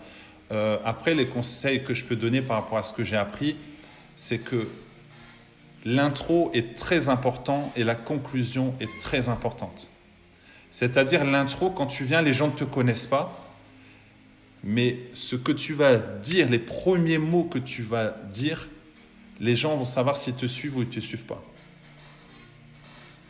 après, 0.83 1.15
les 1.15 1.27
conseils 1.27 1.83
que 1.83 1.93
je 1.93 2.03
peux 2.03 2.15
donner 2.15 2.41
par 2.41 2.57
rapport 2.61 2.77
à 2.77 2.83
ce 2.83 2.93
que 2.93 3.05
j'ai 3.05 3.15
appris, 3.15 3.55
c'est 4.17 4.39
que 4.39 4.67
l'intro 5.85 6.51
est 6.53 6.75
très 6.75 7.07
important 7.07 7.71
et 7.77 7.85
la 7.85 7.95
conclusion 7.95 8.73
est 8.81 8.89
très 9.01 9.29
importante. 9.29 9.87
C'est-à-dire 10.71 11.23
l'intro, 11.25 11.69
quand 11.69 11.87
tu 11.87 12.03
viens, 12.03 12.21
les 12.21 12.33
gens 12.33 12.47
ne 12.47 12.53
te 12.53 12.63
connaissent 12.63 13.05
pas, 13.05 13.47
mais 14.63 14.99
ce 15.13 15.35
que 15.35 15.51
tu 15.51 15.73
vas 15.73 15.97
dire, 15.97 16.49
les 16.49 16.59
premiers 16.59 17.17
mots 17.17 17.45
que 17.45 17.59
tu 17.59 17.83
vas 17.83 18.15
dire, 18.31 18.67
les 19.39 19.55
gens 19.55 19.77
vont 19.77 19.85
savoir 19.85 20.17
s'ils 20.17 20.35
te 20.35 20.45
suivent 20.45 20.77
ou 20.77 20.81
ils 20.81 20.87
ne 20.87 20.93
te 20.93 20.99
suivent 20.99 21.25
pas. 21.25 21.43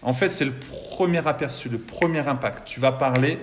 En 0.01 0.13
fait, 0.13 0.29
c'est 0.29 0.46
le 0.46 0.53
premier 0.89 1.25
aperçu, 1.27 1.70
le 1.70 1.79
premier 1.79 2.27
impact. 2.27 2.67
Tu 2.67 2.79
vas 2.79 2.91
parler. 2.91 3.39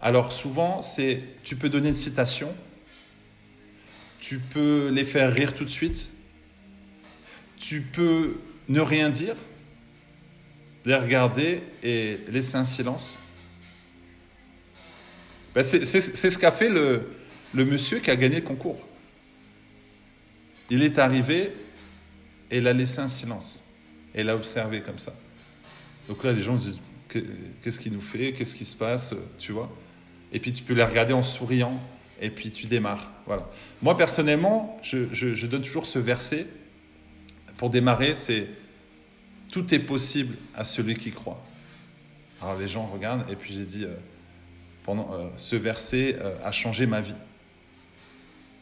Alors 0.00 0.32
souvent, 0.32 0.82
c'est 0.82 1.22
tu 1.42 1.56
peux 1.56 1.68
donner 1.68 1.88
une 1.88 1.94
citation, 1.94 2.54
tu 4.20 4.38
peux 4.38 4.90
les 4.90 5.04
faire 5.04 5.32
rire 5.32 5.54
tout 5.54 5.64
de 5.64 5.70
suite, 5.70 6.10
tu 7.58 7.80
peux 7.80 8.36
ne 8.68 8.80
rien 8.80 9.08
dire, 9.08 9.34
les 10.84 10.96
regarder 10.96 11.62
et 11.82 12.18
laisser 12.28 12.56
un 12.56 12.64
silence. 12.64 13.18
Ben, 15.56 15.62
c'est 15.62 16.02
ce 16.02 16.36
qu'a 16.36 16.52
fait 16.52 16.68
le, 16.68 17.00
monsieur 17.54 17.98
qui 18.00 18.10
a 18.10 18.16
gagné 18.16 18.36
le 18.36 18.42
concours. 18.42 18.86
Il 20.68 20.82
est 20.82 20.98
arrivé 20.98 21.50
et 22.50 22.58
il 22.58 22.68
a 22.68 22.74
laissé 22.74 22.98
un 22.98 23.08
silence. 23.08 23.64
Et 24.14 24.20
il 24.20 24.28
a 24.28 24.36
observé 24.36 24.82
comme 24.82 24.98
ça. 24.98 25.14
Donc 26.08 26.22
là, 26.24 26.34
les 26.34 26.42
gens 26.42 26.58
se 26.58 26.68
disent 26.68 26.80
Qu'est-ce 27.62 27.80
qu'il 27.80 27.94
nous 27.94 28.02
fait? 28.02 28.34
Qu'est-ce 28.34 28.54
qui 28.54 28.66
se 28.66 28.76
passe? 28.76 29.14
Tu 29.38 29.52
vois? 29.52 29.74
Et 30.30 30.40
puis 30.40 30.52
tu 30.52 30.62
peux 30.62 30.74
les 30.74 30.84
regarder 30.84 31.14
en 31.14 31.22
souriant. 31.22 31.80
Et 32.20 32.28
puis 32.28 32.50
tu 32.50 32.66
démarres. 32.66 33.10
Voilà. 33.24 33.48
Moi, 33.80 33.96
personnellement, 33.96 34.78
je, 34.82 35.06
je, 35.14 35.46
donne 35.46 35.62
toujours 35.62 35.86
ce 35.86 35.98
verset. 35.98 36.46
Pour 37.56 37.70
démarrer, 37.70 38.14
c'est 38.14 38.46
Tout 39.50 39.72
est 39.72 39.78
possible 39.78 40.36
à 40.54 40.64
celui 40.64 40.96
qui 40.96 41.12
croit. 41.12 41.42
Alors 42.42 42.58
les 42.58 42.68
gens 42.68 42.84
regardent. 42.84 43.24
Et 43.30 43.36
puis 43.36 43.54
j'ai 43.54 43.64
dit 43.64 43.84
euh, 43.84 43.94
euh, 44.88 45.28
ce 45.36 45.56
verset 45.56 46.16
euh, 46.20 46.34
a 46.44 46.52
changé 46.52 46.86
ma 46.86 47.00
vie. 47.00 47.14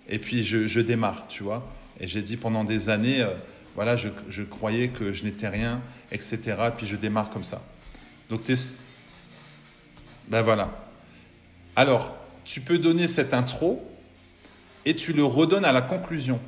Et 0.09 0.19
puis 0.19 0.45
je, 0.45 0.81
démarre, 0.81 1.27
tu 1.29 1.43
vois. 1.43 1.67
Et 2.01 2.07
j'ai 2.07 2.23
dit 2.23 2.37
pendant 2.37 2.65
des 2.65 2.89
années, 2.89 3.23
euh, 3.23 3.35
voilà, 3.75 3.97
je, 3.97 4.09
je, 4.29 4.43
croyais 4.43 4.89
que 4.89 5.13
je 5.13 5.25
n'étais 5.25 5.49
rien, 5.49 5.81
etc. 6.13 6.39
Puis 6.77 6.87
je 6.87 6.97
démarre 6.97 7.31
comme 7.31 7.45
ça. 7.45 7.63
Donc, 8.31 8.43
ben 10.29 10.43
voilà. 10.43 10.89
Alors, 11.77 12.17
tu 12.45 12.61
peux 12.61 12.79
donner 12.79 13.09
cette 13.09 13.35
intro 13.35 13.83
et 14.85 14.95
tu 14.95 15.13
le 15.13 15.25
redonnes 15.25 15.65
à 15.65 15.73
la 15.73 15.83
conclusion. 15.83 16.41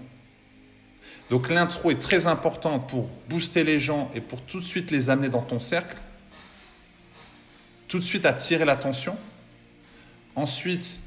Donc 1.30 1.50
l'intro 1.50 1.90
est 1.90 2.00
très 2.00 2.26
importante 2.26 2.88
pour 2.88 3.10
booster 3.28 3.64
les 3.64 3.80
gens 3.80 4.10
et 4.14 4.20
pour 4.20 4.40
tout 4.42 4.60
de 4.60 4.64
suite 4.64 4.90
les 4.90 5.10
amener 5.10 5.28
dans 5.28 5.42
ton 5.42 5.58
cercle, 5.58 5.96
tout 7.88 7.98
de 7.98 8.04
suite 8.04 8.26
attirer 8.26 8.64
l'attention. 8.64 9.16
Ensuite, 10.36 11.00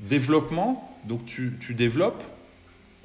développement, 0.00 0.98
donc 1.04 1.24
tu, 1.24 1.56
développes, 1.70 2.24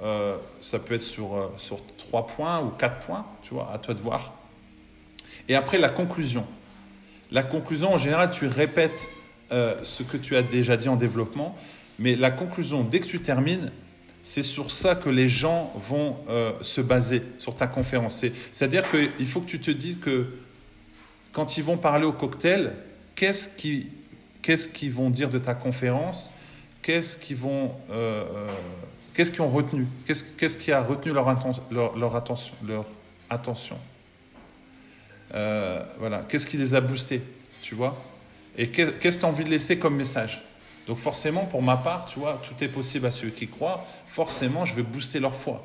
euh, 0.01 0.35
ça 0.61 0.79
peut 0.79 0.95
être 0.95 1.03
sur, 1.03 1.35
euh, 1.35 1.53
sur 1.57 1.79
points 1.81 2.61
ou 2.61 2.69
quatre 2.69 3.05
points, 3.05 3.25
tu 3.43 3.53
vois, 3.53 3.71
à 3.71 3.77
toi 3.77 3.93
de 3.93 4.01
voir. 4.01 4.33
Et 5.47 5.55
après, 5.55 5.77
la 5.77 5.89
conclusion. 5.89 6.45
La 7.31 7.43
conclusion, 7.43 7.93
en 7.93 7.97
général, 7.97 8.31
tu 8.31 8.47
répètes 8.47 9.07
euh, 9.51 9.75
ce 9.83 10.01
que 10.01 10.17
tu 10.17 10.35
as 10.35 10.41
déjà 10.41 10.75
dit 10.75 10.89
en 10.89 10.95
développement, 10.95 11.55
mais 11.99 12.15
la 12.15 12.31
conclusion, 12.31 12.83
dès 12.83 12.99
que 12.99 13.05
tu 13.05 13.21
termines, 13.21 13.71
c'est 14.23 14.43
sur 14.43 14.71
ça 14.71 14.95
que 14.95 15.09
les 15.09 15.29
gens 15.29 15.71
vont 15.75 16.17
se 16.59 16.81
baser, 16.81 17.23
sur 17.39 17.55
ta 17.55 17.65
conférence. 17.65 18.25
C'est-à-dire 18.51 18.83
qu'il 18.91 19.25
faut 19.25 19.39
que 19.39 19.45
tu 19.45 19.61
te 19.61 19.71
dises 19.71 19.99
que 20.01 20.27
quand 21.31 21.57
ils 21.57 21.63
vont 21.63 21.77
parler 21.77 22.05
au 22.05 22.11
cocktail, 22.11 22.73
qu'est-ce 23.15 23.47
qu'ils 23.47 23.87
qu'est-ce 24.47 24.69
qu'ils 24.69 24.93
vont 24.93 25.09
dire 25.09 25.29
de 25.29 25.39
ta 25.39 25.53
conférence? 25.53 26.33
Qu'est-ce 26.81 27.17
qu'ils 27.17 27.35
vont... 27.35 27.75
Euh, 27.89 28.23
euh, 28.23 28.47
qu'est-ce 29.13 29.33
qu'ils 29.33 29.41
ont 29.41 29.49
retenu? 29.49 29.85
Qu'est-ce 30.05 30.23
qu'est-ce 30.23 30.57
qui 30.57 30.71
a 30.71 30.81
retenu 30.81 31.11
leur, 31.11 31.27
leur, 31.69 31.97
leur 31.97 32.15
attention, 32.15 32.53
leur 32.65 32.85
attention? 33.29 33.77
Voilà. 35.33 36.23
Qu'est-ce 36.29 36.47
qui 36.47 36.55
les 36.55 36.75
a 36.75 36.79
boostés 36.79 37.21
Tu 37.61 37.75
vois? 37.75 38.01
Et 38.57 38.69
qu'est-ce 38.69 38.91
que 39.17 39.19
tu 39.19 39.25
as 39.25 39.27
envie 39.27 39.43
de 39.43 39.49
laisser 39.49 39.77
comme 39.77 39.97
message? 39.97 40.41
Donc 40.87 40.97
forcément, 40.97 41.43
pour 41.43 41.61
ma 41.61 41.75
part, 41.75 42.05
tu 42.05 42.19
vois, 42.19 42.41
tout 42.41 42.63
est 42.63 42.69
possible 42.69 43.05
à 43.05 43.11
ceux 43.11 43.27
qui 43.27 43.49
croient. 43.49 43.85
Forcément, 44.05 44.63
je 44.63 44.73
vais 44.73 44.83
booster 44.83 45.19
leur 45.19 45.35
foi. 45.35 45.61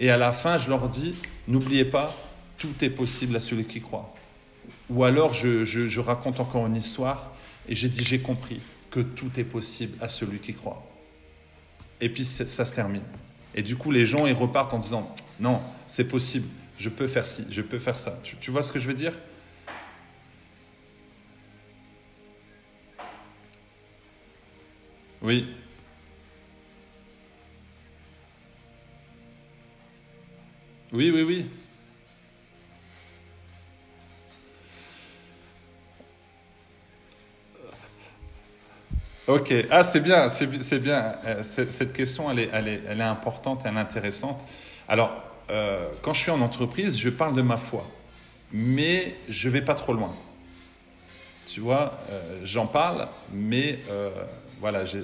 Et 0.00 0.10
à 0.10 0.16
la 0.16 0.32
fin, 0.32 0.58
je 0.58 0.68
leur 0.68 0.88
dis, 0.88 1.14
n'oubliez 1.46 1.84
pas, 1.84 2.12
tout 2.58 2.84
est 2.84 2.90
possible 2.90 3.36
à 3.36 3.40
celui 3.40 3.64
qui 3.64 3.80
croit. 3.80 4.12
Ou 4.90 5.04
alors, 5.04 5.32
je, 5.32 6.00
raconte 6.00 6.40
encore 6.40 6.66
une 6.66 6.76
histoire 6.76 7.30
et 7.68 7.74
j'ai 7.74 7.88
dit, 7.88 8.04
j'ai 8.04 8.20
compris 8.20 8.60
que 8.90 9.00
tout 9.00 9.30
est 9.38 9.44
possible 9.44 9.96
à 10.00 10.08
celui 10.08 10.38
qui 10.38 10.54
croit. 10.54 10.86
Et 12.00 12.08
puis, 12.08 12.24
ça 12.24 12.46
se 12.46 12.74
termine. 12.74 13.02
Et 13.54 13.62
du 13.62 13.76
coup, 13.76 13.90
les 13.90 14.06
gens, 14.06 14.26
ils 14.26 14.32
repartent 14.32 14.74
en 14.74 14.78
disant, 14.78 15.14
non, 15.38 15.60
c'est 15.86 16.08
possible, 16.08 16.48
je 16.78 16.88
peux 16.88 17.06
faire 17.06 17.26
ci, 17.26 17.44
je 17.50 17.60
peux 17.62 17.78
faire 17.78 17.96
ça. 17.96 18.20
tu 18.40 18.50
vois 18.50 18.62
ce 18.62 18.72
que 18.72 18.78
je 18.78 18.88
veux 18.88 18.94
dire? 18.94 19.12
Oui. 25.22 25.46
Oui, 30.92 31.10
oui, 31.10 31.22
oui. 31.22 31.46
Ok, 39.28 39.54
ah 39.70 39.84
c'est 39.84 40.00
bien, 40.00 40.28
c'est 40.28 40.80
bien. 40.80 41.14
Euh, 41.26 41.44
cette 41.44 41.92
question, 41.92 42.28
elle 42.28 42.40
est, 42.40 43.02
importante, 43.02 43.62
elle 43.64 43.76
est 43.76 43.78
intéressante. 43.78 44.44
Alors, 44.88 45.12
euh, 45.48 45.86
quand 46.02 46.12
je 46.12 46.22
suis 46.22 46.32
en 46.32 46.40
entreprise, 46.40 46.98
je 46.98 47.08
parle 47.08 47.36
de 47.36 47.42
ma 47.42 47.56
foi, 47.56 47.88
mais 48.52 49.14
je 49.28 49.48
vais 49.48 49.62
pas 49.62 49.74
trop 49.74 49.92
loin. 49.92 50.12
Tu 51.46 51.60
vois, 51.60 52.00
euh, 52.10 52.40
j'en 52.42 52.66
parle, 52.66 53.06
mais 53.32 53.78
voilà, 54.58 54.86
je, 54.86 54.98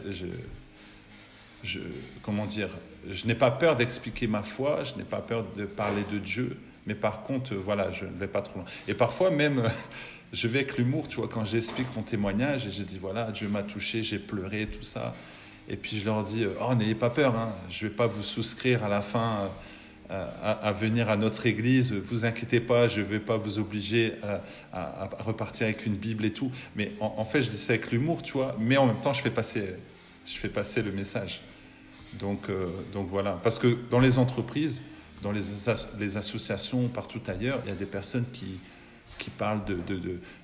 je, 1.62 1.78
comment 2.22 2.46
dire, 2.46 2.70
je 3.08 3.25
n'ai 3.25 3.37
pas 3.37 3.52
peur 3.52 3.76
d'expliquer 3.76 4.26
ma 4.26 4.42
foi, 4.42 4.82
je 4.82 4.94
n'ai 4.94 5.04
pas 5.04 5.20
peur 5.20 5.44
de 5.56 5.64
parler 5.64 6.02
de 6.10 6.18
Dieu, 6.18 6.58
mais 6.87 6.96
par 6.96 7.22
contre, 7.22 7.54
voilà, 7.54 7.92
je 7.92 8.04
ne 8.04 8.18
vais 8.18 8.26
pas 8.26 8.42
trop 8.42 8.58
loin. 8.58 8.68
Et 8.88 8.94
parfois 8.94 9.30
même, 9.30 9.62
je 10.32 10.49
vais 10.49 10.61
avec 10.61 10.76
l'humour, 10.76 11.08
tu 11.08 11.16
vois, 11.16 11.28
quand 11.28 11.44
j'explique 11.44 11.87
mon 11.97 12.02
témoignage 12.02 12.66
et 12.66 12.70
je 12.70 12.82
dis, 12.82 12.99
voilà, 12.99 13.30
Dieu 13.32 13.49
m'a 13.49 13.62
touché, 13.62 14.02
j'ai 14.02 14.18
pleuré, 14.18 14.66
tout 14.66 14.82
ça. 14.82 15.14
Et 15.68 15.76
puis 15.76 15.99
je 15.99 16.04
leur 16.04 16.23
dis, 16.23 16.44
oh, 16.61 16.75
n'ayez 16.75 16.94
pas 16.94 17.11
peur, 17.11 17.37
hein, 17.37 17.52
je 17.70 17.87
vais 17.87 17.92
pas 17.92 18.06
vous 18.06 18.23
souscrire 18.23 18.85
à 18.85 18.88
la 18.88 19.00
fin. 19.00 19.50
Euh, 20.11 20.26
à, 20.42 20.73
venir 20.73 21.11
à 21.11 21.18
notre 21.18 21.44
église, 21.44 21.92
vous 21.92 22.25
inquiétez 22.25 22.61
pas, 22.61 22.88
je 22.88 23.00
ne 23.00 23.04
vais 23.04 23.20
pas 23.20 23.37
vous 23.37 23.58
obliger 23.58 24.14
à, 24.73 25.11
repartir 25.18 25.66
avec 25.66 25.85
une 25.85 25.97
Bible 25.97 26.25
et 26.25 26.32
tout. 26.32 26.50
Mais 26.76 26.92
en, 26.99 27.26
fait, 27.26 27.42
je 27.42 27.50
dis 27.50 27.58
ça 27.58 27.75
avec 27.75 27.90
l'humour, 27.90 28.23
tu 28.23 28.32
vois, 28.32 28.56
mais 28.58 28.78
en 28.78 28.87
même 28.87 29.02
temps, 29.02 29.12
je 29.12 29.20
fais 29.20 29.28
passer, 29.28 29.64
je 30.25 30.32
fais 30.32 30.49
passer 30.49 30.80
le 30.80 30.92
message. 30.92 31.42
Donc, 32.14 32.49
euh, 32.49 32.68
donc 32.94 33.08
voilà. 33.11 33.38
Parce 33.42 33.58
que 33.58 33.76
dans 33.90 34.00
les 34.00 34.18
entreprises, 34.18 34.80
dans 35.23 35.30
les, 35.30 35.42
les 35.99 36.16
associations, 36.16 36.88
partout 36.88 37.20
ailleurs, 37.26 37.61
il 37.66 37.68
y 37.68 37.73
a 37.73 37.76
des 37.76 37.85
personnes 37.85 38.25
qui, 38.32 38.58
qui 39.18 39.30
parlent 39.30 39.60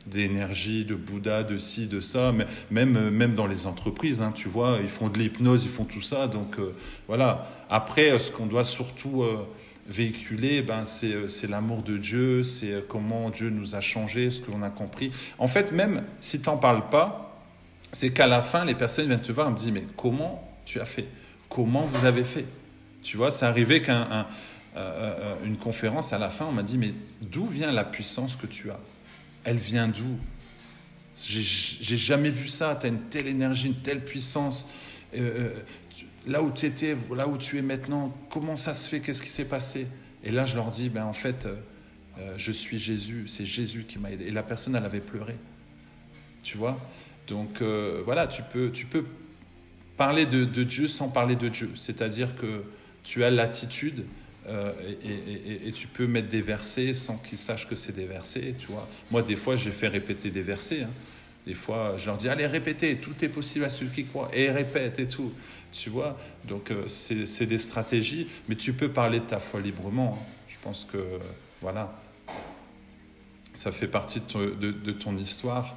d'énergie, 0.06 0.84
de, 0.84 0.94
de, 0.94 1.00
de, 1.00 1.04
Bouddha, 1.04 1.42
de 1.42 1.58
ci, 1.58 1.86
de 1.86 2.00
ça, 2.00 2.32
mais 2.32 2.46
même, 2.70 3.10
même 3.10 3.34
dans 3.34 3.46
les 3.46 3.66
entreprises, 3.66 4.20
hein, 4.20 4.32
tu 4.34 4.48
vois, 4.48 4.78
ils 4.82 4.88
font 4.88 5.08
de 5.08 5.18
l'hypnose, 5.18 5.64
ils 5.64 5.70
font 5.70 5.84
tout 5.84 6.02
ça. 6.02 6.26
Donc 6.26 6.58
euh, 6.58 6.74
voilà. 7.08 7.48
Après, 7.70 8.18
ce 8.18 8.30
qu'on 8.30 8.46
doit 8.46 8.64
surtout 8.64 9.22
euh, 9.22 9.46
véhiculer, 9.86 10.62
ben, 10.62 10.84
c'est 10.84 11.12
euh, 11.12 11.28
l'amour 11.48 11.82
de 11.82 11.96
Dieu, 11.96 12.42
c'est 12.42 12.84
comment 12.88 13.30
Dieu 13.30 13.50
nous 13.50 13.74
a 13.74 13.80
changé, 13.80 14.30
ce 14.30 14.40
qu'on 14.40 14.62
a 14.62 14.70
compris. 14.70 15.10
En 15.38 15.46
fait, 15.46 15.72
même 15.72 16.04
si 16.18 16.40
tu 16.40 16.48
n'en 16.48 16.56
parles 16.56 16.88
pas, 16.90 17.40
c'est 17.92 18.10
qu'à 18.10 18.26
la 18.26 18.42
fin, 18.42 18.64
les 18.64 18.74
personnes 18.74 19.06
viennent 19.06 19.22
te 19.22 19.32
voir 19.32 19.48
et 19.48 19.50
me 19.50 19.56
disent, 19.56 19.70
mais 19.70 19.84
comment 19.96 20.46
tu 20.64 20.80
as 20.80 20.84
fait? 20.84 21.06
Comment 21.48 21.82
vous 21.82 22.04
avez 22.04 22.24
fait? 22.24 22.44
Tu 23.02 23.16
vois, 23.16 23.30
c'est 23.30 23.44
arrivé 23.44 23.82
qu'un 23.82 24.26
euh, 24.76 25.14
euh, 25.20 25.34
une 25.44 25.56
conférence, 25.56 26.12
à 26.12 26.18
la 26.18 26.30
fin, 26.30 26.46
on 26.46 26.52
m'a 26.52 26.64
dit, 26.64 26.78
mais 26.78 26.92
d'où 27.20 27.46
vient 27.46 27.70
la 27.70 27.84
puissance 27.84 28.34
que 28.34 28.46
tu 28.46 28.70
as? 28.70 28.80
Elle 29.44 29.56
vient 29.56 29.88
d'où? 29.88 30.18
J'ai 31.20 31.96
jamais 31.96 32.30
vu 32.30 32.48
ça, 32.48 32.76
tu 32.78 32.86
as 32.86 32.88
une 32.88 33.02
telle 33.02 33.28
énergie, 33.28 33.68
une 33.68 33.82
telle 33.82 34.04
puissance. 34.04 34.68
Euh, 35.16 35.54
là 36.26 36.42
où 36.42 36.50
tu 36.50 36.66
étais, 36.66 36.96
là 37.14 37.28
où 37.28 37.38
tu 37.38 37.56
es 37.58 37.62
maintenant, 37.62 38.12
comment 38.30 38.56
ça 38.56 38.74
se 38.74 38.88
fait? 38.88 39.00
Qu'est-ce 39.00 39.22
qui 39.22 39.28
s'est 39.28 39.44
passé? 39.44 39.86
Et 40.24 40.32
là, 40.32 40.44
je 40.44 40.56
leur 40.56 40.70
dis, 40.70 40.88
ben, 40.88 41.04
en 41.04 41.12
fait, 41.12 41.46
je 42.36 42.50
suis 42.50 42.78
Jésus, 42.78 43.24
c'est 43.28 43.46
Jésus 43.46 43.84
qui 43.86 43.98
m'a 43.98 44.10
aidé. 44.10 44.24
Et 44.24 44.30
la 44.30 44.42
personne, 44.42 44.74
elle 44.74 44.84
avait 44.84 45.00
pleuré. 45.00 45.36
Tu 46.42 46.56
vois? 46.56 46.80
Donc 47.28 47.62
voilà, 48.04 48.26
tu 48.26 48.42
peux, 48.42 48.70
tu 48.72 48.86
peux 48.86 49.04
parler 49.96 50.26
de, 50.26 50.44
de 50.44 50.64
Dieu 50.64 50.88
sans 50.88 51.08
parler 51.08 51.36
de 51.36 51.48
Dieu. 51.48 51.70
C'est-à-dire 51.76 52.34
que 52.34 52.64
tu 53.04 53.22
as 53.22 53.30
l'attitude 53.30 54.04
euh, 54.48 54.72
et, 55.66 55.72
tu 55.72 55.86
peux 55.86 56.06
mettre 56.06 56.28
des 56.28 56.42
versets 56.42 56.94
sans 56.94 57.16
qu'ils 57.16 57.38
sachent 57.38 57.68
que 57.68 57.76
c'est 57.76 57.94
des 57.94 58.04
versets, 58.04 58.54
tu 58.58 58.66
vois. 58.66 58.88
Moi, 59.10 59.22
des 59.22 59.36
fois, 59.36 59.56
j'ai 59.56 59.72
fait 59.72 59.88
répéter 59.88 60.30
des 60.30 60.42
versets. 60.42 60.82
Hein. 60.82 60.90
Des 61.46 61.54
fois, 61.54 61.96
je 61.98 62.06
leur 62.06 62.16
dis, 62.16 62.28
allez, 62.28 62.46
répétez, 62.46 62.96
tout 62.96 63.14
est 63.22 63.28
possible 63.28 63.64
à 63.64 63.70
celui 63.70 63.90
qui 63.90 64.04
croit. 64.04 64.30
Et 64.34 64.50
répète 64.50 64.98
et 64.98 65.06
tout, 65.06 65.32
tu 65.72 65.90
vois. 65.90 66.18
Donc, 66.44 66.70
euh, 66.70 66.88
c'est 66.88 67.46
des 67.46 67.58
stratégies, 67.58 68.28
mais 68.48 68.56
tu 68.56 68.72
peux 68.72 68.90
parler 68.90 69.20
de 69.20 69.24
ta 69.24 69.38
foi 69.38 69.60
librement. 69.60 70.18
Hein. 70.18 70.26
Je 70.48 70.56
pense 70.62 70.86
que, 70.90 70.98
voilà, 71.60 71.94
ça 73.54 73.72
fait 73.72 73.88
partie 73.88 74.20
de, 74.20 74.92
ton 74.92 75.16
histoire. 75.16 75.76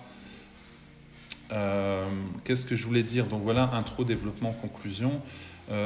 Euh, 1.52 2.06
qu'est-ce 2.44 2.66
que 2.66 2.76
je 2.76 2.86
voulais 2.86 3.04
dire? 3.04 3.26
Donc 3.26 3.44
voilà, 3.44 3.70
intro, 3.74 4.04
développement, 4.04 4.52
conclusion. 4.52 5.22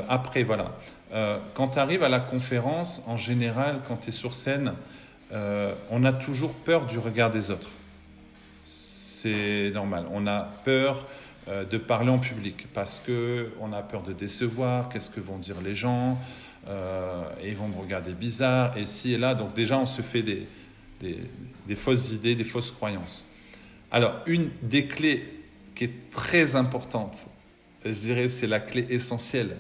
après, 0.10 0.44
voilà. 0.44 0.72
Euh, 1.14 1.38
quand 1.54 1.70
tu 1.70 1.80
arrives 1.80 2.04
à 2.04 2.10
la 2.10 2.20
conférence, 2.20 3.04
en 3.08 3.18
général, 3.18 3.82
quand 3.88 3.98
tu 3.98 4.10
es 4.10 4.12
sur 4.12 4.34
scène, 4.34 4.74
euh, 5.34 5.74
on 5.90 6.06
a 6.06 6.14
toujours 6.14 6.54
peur 6.54 6.86
du 6.86 6.98
regard 7.00 7.32
des 7.32 7.52
autres. 7.52 7.70
C'est 8.66 9.72
normal. 9.74 10.06
On 10.12 10.26
a 10.26 10.50
peur 10.64 11.06
euh, 11.48 11.66
de 11.66 11.78
parler 11.78 12.10
en 12.10 12.18
public 12.18 12.68
parce 12.74 13.02
qu'on 13.06 13.74
a 13.74 13.82
peur 13.82 14.04
de 14.04 14.14
décevoir, 14.14 14.88
qu'est-ce 14.90 15.10
que 15.10 15.20
vont 15.20 15.38
dire 15.38 15.60
les 15.64 15.76
gens, 15.76 16.18
et 17.44 17.50
ils 17.50 17.56
vont 17.56 17.68
me 17.68 17.82
regarder 17.82 18.14
bizarre, 18.14 18.78
et 18.78 18.86
ci 18.86 19.14
et 19.14 19.18
là. 19.18 19.34
Donc 19.34 19.56
déjà, 19.56 19.80
on 19.80 19.88
se 19.88 20.04
fait 20.04 20.22
des, 20.22 20.46
des 21.02 21.76
fausses 21.76 22.12
idées, 22.12 22.36
des 22.36 22.44
fausses 22.44 22.70
croyances. 22.70 23.28
Alors, 23.92 24.14
une 24.28 24.52
des 24.62 24.86
clés 24.86 25.41
qui 25.76 25.86
est 25.86 26.12
très 26.12 26.56
importante, 26.56 27.28
je 27.86 27.92
dirais, 27.92 28.30
c'est 28.30 28.48
la 28.48 28.60
clé 28.60 28.86
essentielle 28.90 29.58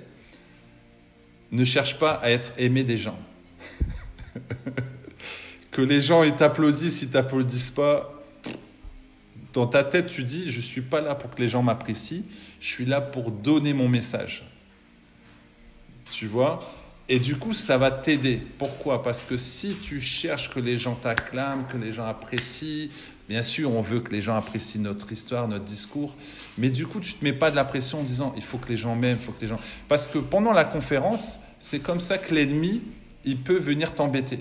ne 1.51 1.65
cherche 1.65 1.99
pas 1.99 2.13
à 2.13 2.29
être 2.29 2.53
aimé 2.57 2.83
des 2.83 2.97
gens. 2.97 3.19
que 5.71 5.81
les 5.81 6.01
gens 6.01 6.29
t'applaudissent, 6.31 7.01
ils 7.01 7.09
t'applaudissent 7.09 7.71
pas. 7.71 8.13
Dans 9.53 9.67
ta 9.67 9.83
tête, 9.83 10.07
tu 10.07 10.23
dis, 10.23 10.49
je 10.49 10.61
suis 10.61 10.81
pas 10.81 11.01
là 11.01 11.13
pour 11.13 11.29
que 11.31 11.41
les 11.41 11.49
gens 11.49 11.61
m'apprécient, 11.61 12.23
je 12.61 12.67
suis 12.67 12.85
là 12.85 13.01
pour 13.01 13.31
donner 13.31 13.73
mon 13.73 13.89
message. 13.89 14.43
Tu 16.09 16.27
vois? 16.27 16.59
Et 17.09 17.19
du 17.19 17.35
coup, 17.35 17.53
ça 17.53 17.77
va 17.77 17.91
t'aider. 17.91 18.41
Pourquoi? 18.57 19.03
Parce 19.03 19.25
que 19.25 19.35
si 19.35 19.75
tu 19.81 19.99
cherches 19.99 20.49
que 20.49 20.59
les 20.61 20.77
gens 20.77 20.95
t'acclament, 20.95 21.65
que 21.69 21.75
les 21.75 21.91
gens 21.91 22.05
apprécient, 22.05 22.89
bien 23.31 23.43
sûr, 23.43 23.73
on 23.73 23.79
veut 23.79 24.01
que 24.01 24.11
les 24.11 24.21
gens 24.21 24.35
apprécient 24.35 24.81
notre 24.81 25.09
histoire, 25.09 25.47
notre 25.47 25.63
discours, 25.63 26.17
mais 26.57 26.69
du 26.69 26.85
coup, 26.85 26.99
tu 26.99 27.13
ne 27.13 27.19
te 27.19 27.23
mets 27.23 27.31
pas 27.31 27.49
de 27.49 27.55
la 27.55 27.63
pression 27.63 28.01
en 28.01 28.03
disant 28.03 28.33
il 28.35 28.43
faut 28.43 28.57
que 28.57 28.67
les 28.67 28.75
gens 28.75 28.93
m'aiment, 28.93 29.17
il 29.21 29.23
faut 29.23 29.31
que 29.31 29.39
les 29.39 29.47
gens. 29.47 29.59
Parce 29.87 30.05
que 30.05 30.17
pendant 30.17 30.51
la 30.51 30.65
conférence, 30.65 31.39
c'est 31.57 31.79
comme 31.79 32.01
ça 32.01 32.17
que 32.17 32.35
l'ennemi, 32.35 32.81
il 33.23 33.37
peut 33.37 33.57
venir 33.57 33.95
t'embêter. 33.95 34.39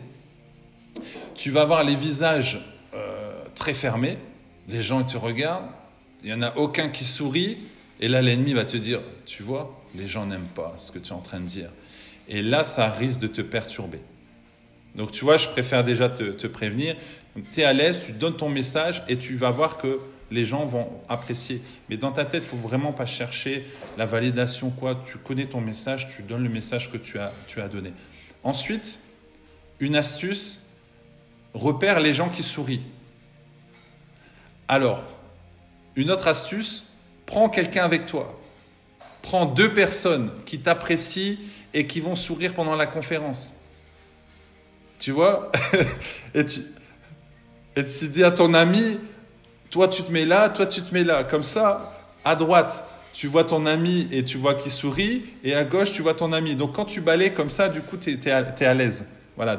Tu 1.36 1.52
vas 1.52 1.62
avoir 1.62 1.84
les 1.84 1.94
visages 1.94 2.58
euh, 2.94 3.32
très 3.54 3.74
fermés, 3.74 4.18
les 4.68 4.82
gens 4.82 5.04
te 5.04 5.16
regardent, 5.16 5.70
il 6.24 6.26
n'y 6.26 6.34
en 6.34 6.42
a 6.42 6.56
aucun 6.56 6.88
qui 6.88 7.04
sourit, 7.04 7.58
et 8.00 8.08
là, 8.08 8.22
l'ennemi 8.22 8.54
va 8.54 8.64
te 8.64 8.76
dire 8.76 8.98
tu 9.24 9.44
vois, 9.44 9.80
les 9.94 10.08
gens 10.08 10.26
n'aiment 10.26 10.50
pas 10.56 10.74
ce 10.78 10.90
que 10.90 10.98
tu 10.98 11.10
es 11.10 11.12
en 11.12 11.20
train 11.20 11.38
de 11.38 11.46
dire. 11.46 11.70
Et 12.28 12.42
là, 12.42 12.64
ça 12.64 12.88
risque 12.88 13.20
de 13.20 13.28
te 13.28 13.40
perturber. 13.40 14.00
Donc, 14.94 15.12
tu 15.12 15.24
vois, 15.24 15.36
je 15.36 15.48
préfère 15.48 15.84
déjà 15.84 16.08
te, 16.08 16.46
prévenir. 16.46 16.96
Tu 17.52 17.60
es 17.60 17.64
à 17.64 17.72
l'aise, 17.72 18.02
tu 18.04 18.12
donnes 18.12 18.36
ton 18.36 18.48
message 18.48 19.02
et 19.08 19.16
tu 19.16 19.36
vas 19.36 19.50
voir 19.50 19.78
que 19.78 20.00
les 20.30 20.44
gens 20.44 20.64
vont 20.64 20.88
apprécier. 21.08 21.60
Mais 21.88 21.96
dans 21.96 22.12
ta 22.12 22.24
tête, 22.24 22.42
il 22.44 22.48
faut 22.48 22.56
vraiment 22.56 22.92
pas 22.92 23.06
chercher 23.06 23.66
la 23.98 24.06
validation, 24.06 24.70
quoi. 24.70 25.02
Tu 25.04 25.18
connais 25.18 25.46
ton 25.46 25.60
message, 25.60 26.08
tu 26.14 26.22
donnes 26.22 26.44
le 26.44 26.48
message 26.48 26.90
que 26.90 26.96
tu 26.96 27.18
as, 27.18 27.32
tu 27.48 27.60
as 27.60 27.68
donné. 27.68 27.92
Ensuite, 28.42 29.00
une 29.80 29.96
astuce, 29.96 30.70
repère 31.54 32.00
les 32.00 32.14
gens 32.14 32.28
qui 32.28 32.42
sourient. 32.42 32.84
Alors, 34.68 35.02
une 35.96 36.10
autre 36.10 36.28
astuce, 36.28 36.92
prends 37.26 37.48
quelqu'un 37.48 37.84
avec 37.84 38.06
toi. 38.06 38.40
Prends 39.22 39.46
deux 39.46 39.74
personnes 39.74 40.30
qui 40.46 40.60
t'apprécient 40.60 41.36
et 41.74 41.86
qui 41.86 42.00
vont 42.00 42.14
sourire 42.14 42.54
pendant 42.54 42.76
la 42.76 42.86
conférence. 42.86 43.56
Tu 44.98 45.10
vois? 45.12 45.50
Et, 46.34 46.46
tu, 46.46 46.60
et 47.76 47.84
tu 47.84 48.08
dis 48.08 48.24
à 48.24 48.30
ton 48.30 48.54
ami, 48.54 48.98
toi 49.70 49.88
tu 49.88 50.02
te 50.02 50.10
mets 50.10 50.26
là, 50.26 50.48
toi 50.48 50.66
tu 50.66 50.82
te 50.82 50.92
mets 50.92 51.04
là. 51.04 51.24
Comme 51.24 51.42
ça, 51.42 51.92
à 52.24 52.34
droite, 52.34 52.84
tu 53.12 53.26
vois 53.26 53.44
ton 53.44 53.66
ami 53.66 54.08
et 54.12 54.24
tu 54.24 54.38
vois 54.38 54.54
qu'il 54.54 54.72
sourit, 54.72 55.24
et 55.44 55.54
à 55.54 55.64
gauche, 55.64 55.92
tu 55.92 56.02
vois 56.02 56.14
ton 56.14 56.32
ami. 56.32 56.56
Donc 56.56 56.74
quand 56.74 56.84
tu 56.84 57.00
balais 57.00 57.32
comme 57.32 57.50
ça, 57.50 57.68
du 57.68 57.80
coup, 57.80 57.96
tu 57.96 58.10
es, 58.12 58.30
à, 58.30 58.74
l'aise. 58.74 59.10
Voilà, 59.36 59.58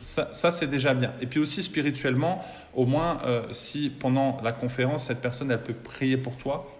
ça, 0.00 0.50
c'est 0.50 0.66
déjà 0.66 0.94
bien. 0.94 1.12
Et 1.20 1.26
puis 1.26 1.40
aussi 1.40 1.62
spirituellement, 1.62 2.44
au 2.74 2.86
moins, 2.86 3.18
euh, 3.24 3.42
si 3.52 3.90
pendant 3.90 4.40
la 4.42 4.52
conférence, 4.52 5.04
cette 5.04 5.20
personne, 5.20 5.50
elle 5.50 5.62
peut 5.62 5.74
prier 5.74 6.16
pour 6.16 6.36
toi, 6.36 6.70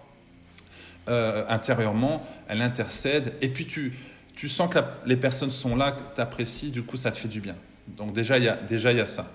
euh, 1.09 1.43
intérieurement, 1.49 2.25
elle 2.47 2.61
intercède, 2.61 3.33
et 3.41 3.49
puis 3.49 3.65
tu, 3.65 3.93
tu 4.35 4.47
sens 4.47 4.73
que 4.73 4.79
les 5.05 5.17
personnes 5.17 5.51
sont 5.51 5.75
là, 5.75 5.91
que 5.91 6.15
tu 6.15 6.21
apprécies, 6.21 6.71
du 6.71 6.83
coup, 6.83 6.97
ça 6.97 7.11
te 7.11 7.17
fait 7.17 7.27
du 7.27 7.41
bien. 7.41 7.55
Donc 7.87 8.13
déjà, 8.13 8.37
il 8.37 8.45
y 8.45 8.49
a, 8.49 8.55
déjà, 8.55 8.91
il 8.91 8.97
y 8.97 9.01
a 9.01 9.05
ça. 9.05 9.29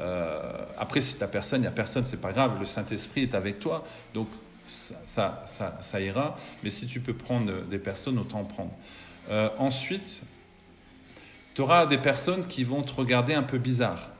Euh, 0.00 0.64
après, 0.78 1.00
si 1.00 1.18
tu 1.18 1.26
personne, 1.26 1.60
il 1.60 1.62
n'y 1.62 1.68
a 1.68 1.72
personne, 1.72 2.04
c'est 2.06 2.20
pas 2.20 2.32
grave, 2.32 2.58
le 2.58 2.66
Saint-Esprit 2.66 3.22
est 3.22 3.34
avec 3.34 3.60
toi, 3.60 3.86
donc 4.12 4.28
ça, 4.66 5.42
ça, 5.46 5.78
ça, 5.80 6.00
ira. 6.00 6.38
Mais 6.62 6.70
si 6.70 6.86
tu 6.86 7.00
peux 7.00 7.14
prendre 7.14 7.62
des 7.64 7.78
personnes, 7.78 8.18
autant 8.18 8.40
en 8.40 8.44
prendre. 8.44 8.72
Euh, 9.30 9.48
ensuite, 9.58 10.22
tu 11.54 11.60
auras 11.60 11.86
des 11.86 11.98
personnes 11.98 12.46
qui 12.46 12.64
vont 12.64 12.82
te 12.82 12.92
regarder 12.92 13.34
un 13.34 13.42
peu 13.42 13.58
bizarre. 13.58 14.10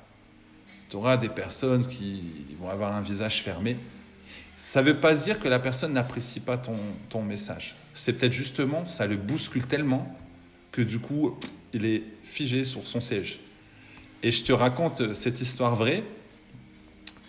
Tu 0.89 0.97
auras 0.97 1.17
des 1.17 1.29
personnes 1.29 1.87
qui 1.87 2.23
vont 2.61 2.69
avoir 2.69 2.95
un 2.95 3.01
visage 3.01 3.43
fermé. 3.43 3.77
Ça 4.57 4.83
ne 4.83 4.87
veut 4.87 5.01
pas 5.01 5.15
dire 5.15 5.41
que 5.41 5.49
la 5.49 5.59
personne 5.59 5.95
n'apprécie 5.95 6.41
pas 6.41 6.59
ton 6.59 7.23
message. 7.23 7.75
C'est 7.95 8.13
peut-être 8.15 8.33
justement, 8.33 8.87
ça 8.87 9.07
le 9.07 9.17
bouscule 9.17 9.67
tellement 9.67 10.17
que 10.75 10.83
du 10.83 10.99
coup, 10.99 11.39
il 11.73 11.87
est 11.87 12.03
figé 12.25 12.65
sur 12.65 12.87
son 12.87 13.01
siège. 13.01 13.39
Et 14.25 14.31
je 14.31 14.43
te 14.43 14.53
raconte 14.53 15.13
cette 15.13 15.43
histoire 15.43 15.75
vraie. 15.75 16.03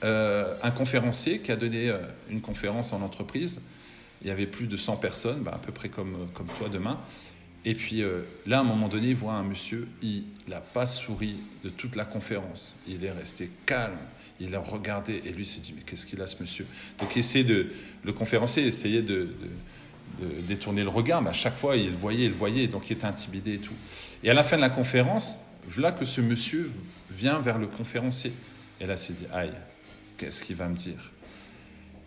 Euh, 0.05 0.55
un 0.63 0.71
conférencier 0.71 1.39
qui 1.39 1.51
a 1.51 1.57
donné 1.57 1.89
euh, 1.89 1.97
une 2.29 2.39
conférence 2.39 2.93
en 2.93 3.01
entreprise, 3.01 3.63
il 4.21 4.29
y 4.29 4.31
avait 4.31 4.45
plus 4.45 4.65
de 4.65 4.77
100 4.77 4.95
personnes, 4.95 5.39
bah, 5.41 5.51
à 5.53 5.57
peu 5.57 5.73
près 5.73 5.89
comme, 5.89 6.29
comme 6.33 6.47
toi 6.57 6.69
demain. 6.69 6.97
Et 7.65 7.75
puis 7.75 8.01
euh, 8.01 8.21
là, 8.45 8.59
à 8.59 8.61
un 8.61 8.63
moment 8.63 8.87
donné, 8.87 9.09
il 9.09 9.15
voit 9.15 9.33
un 9.33 9.43
monsieur, 9.43 9.89
il 10.01 10.23
n'a 10.47 10.61
pas 10.61 10.85
souri 10.85 11.35
de 11.65 11.69
toute 11.69 11.97
la 11.97 12.05
conférence. 12.05 12.79
Il 12.87 13.03
est 13.03 13.11
resté 13.11 13.51
calme, 13.65 13.97
il 14.39 14.55
a 14.55 14.59
regardé 14.59 15.21
et 15.25 15.33
lui 15.33 15.45
s'est 15.45 15.59
dit, 15.59 15.73
mais 15.75 15.81
qu'est-ce 15.81 16.05
qu'il 16.05 16.21
a 16.21 16.27
ce 16.27 16.41
monsieur? 16.41 16.65
Donc 16.99 17.13
il 17.17 17.45
de, 17.45 17.67
le 18.05 18.13
conférencier 18.13 18.65
essayait 18.65 19.01
de 19.01 19.35
détourner 20.47 20.83
le 20.83 20.89
regard, 20.89 21.21
mais 21.21 21.31
à 21.31 21.33
chaque 21.33 21.57
fois, 21.57 21.75
il 21.75 21.91
voyait, 21.91 22.27
il 22.27 22.31
voyait, 22.31 22.67
donc 22.67 22.89
il 22.89 22.93
était 22.93 23.05
intimidé 23.05 23.55
et 23.55 23.59
tout. 23.59 23.73
Et 24.23 24.29
à 24.29 24.33
la 24.33 24.43
fin 24.43 24.55
de 24.55 24.61
la 24.61 24.69
conférence, 24.69 25.39
voilà 25.67 25.91
que 25.91 26.05
ce 26.05 26.21
monsieur 26.21 26.71
vient 27.11 27.39
vers 27.39 27.57
le 27.57 27.67
conférencier. 27.67 28.33
Et 28.79 28.85
là, 28.85 28.97
s'est 28.97 29.13
dit, 29.13 29.25
aïe, 29.33 29.51
qu'est-ce 30.17 30.43
qu'il 30.43 30.55
va 30.55 30.67
me 30.67 30.75
dire? 30.75 31.11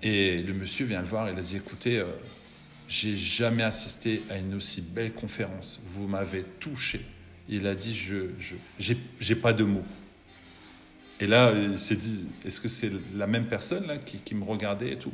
Et 0.02 0.42
le 0.42 0.52
monsieur 0.52 0.86
vient 0.86 1.00
le 1.00 1.06
voir 1.06 1.28
et 1.28 1.32
il 1.32 1.38
a 1.38 1.42
dit, 1.42 1.56
écoutez, 1.56 1.98
euh, 1.98 2.06
j'ai 2.88 3.16
jamais 3.16 3.62
assisté 3.62 4.22
à 4.30 4.36
une 4.36 4.54
aussi 4.54 4.80
belle 4.80 5.12
conférence. 5.12 5.80
Vous 5.86 6.06
m'avez 6.06 6.44
touché. 6.60 7.04
Il 7.48 7.66
a 7.66 7.74
dit, 7.74 7.94
je 7.94 8.26
j'ai 8.78 9.34
pas 9.34 9.52
de 9.52 9.64
mots. 9.64 9.84
Et 11.20 11.26
là, 11.26 11.52
il 11.52 11.78
s'est 11.78 11.96
dit, 11.96 12.26
est-ce 12.44 12.60
que 12.60 12.68
c'est 12.68 12.92
la 13.16 13.26
même 13.26 13.46
personne 13.46 13.86
là 13.86 13.96
qui, 13.96 14.34
me 14.34 14.44
regardait 14.44 14.92
et 14.92 14.98
tout? 14.98 15.12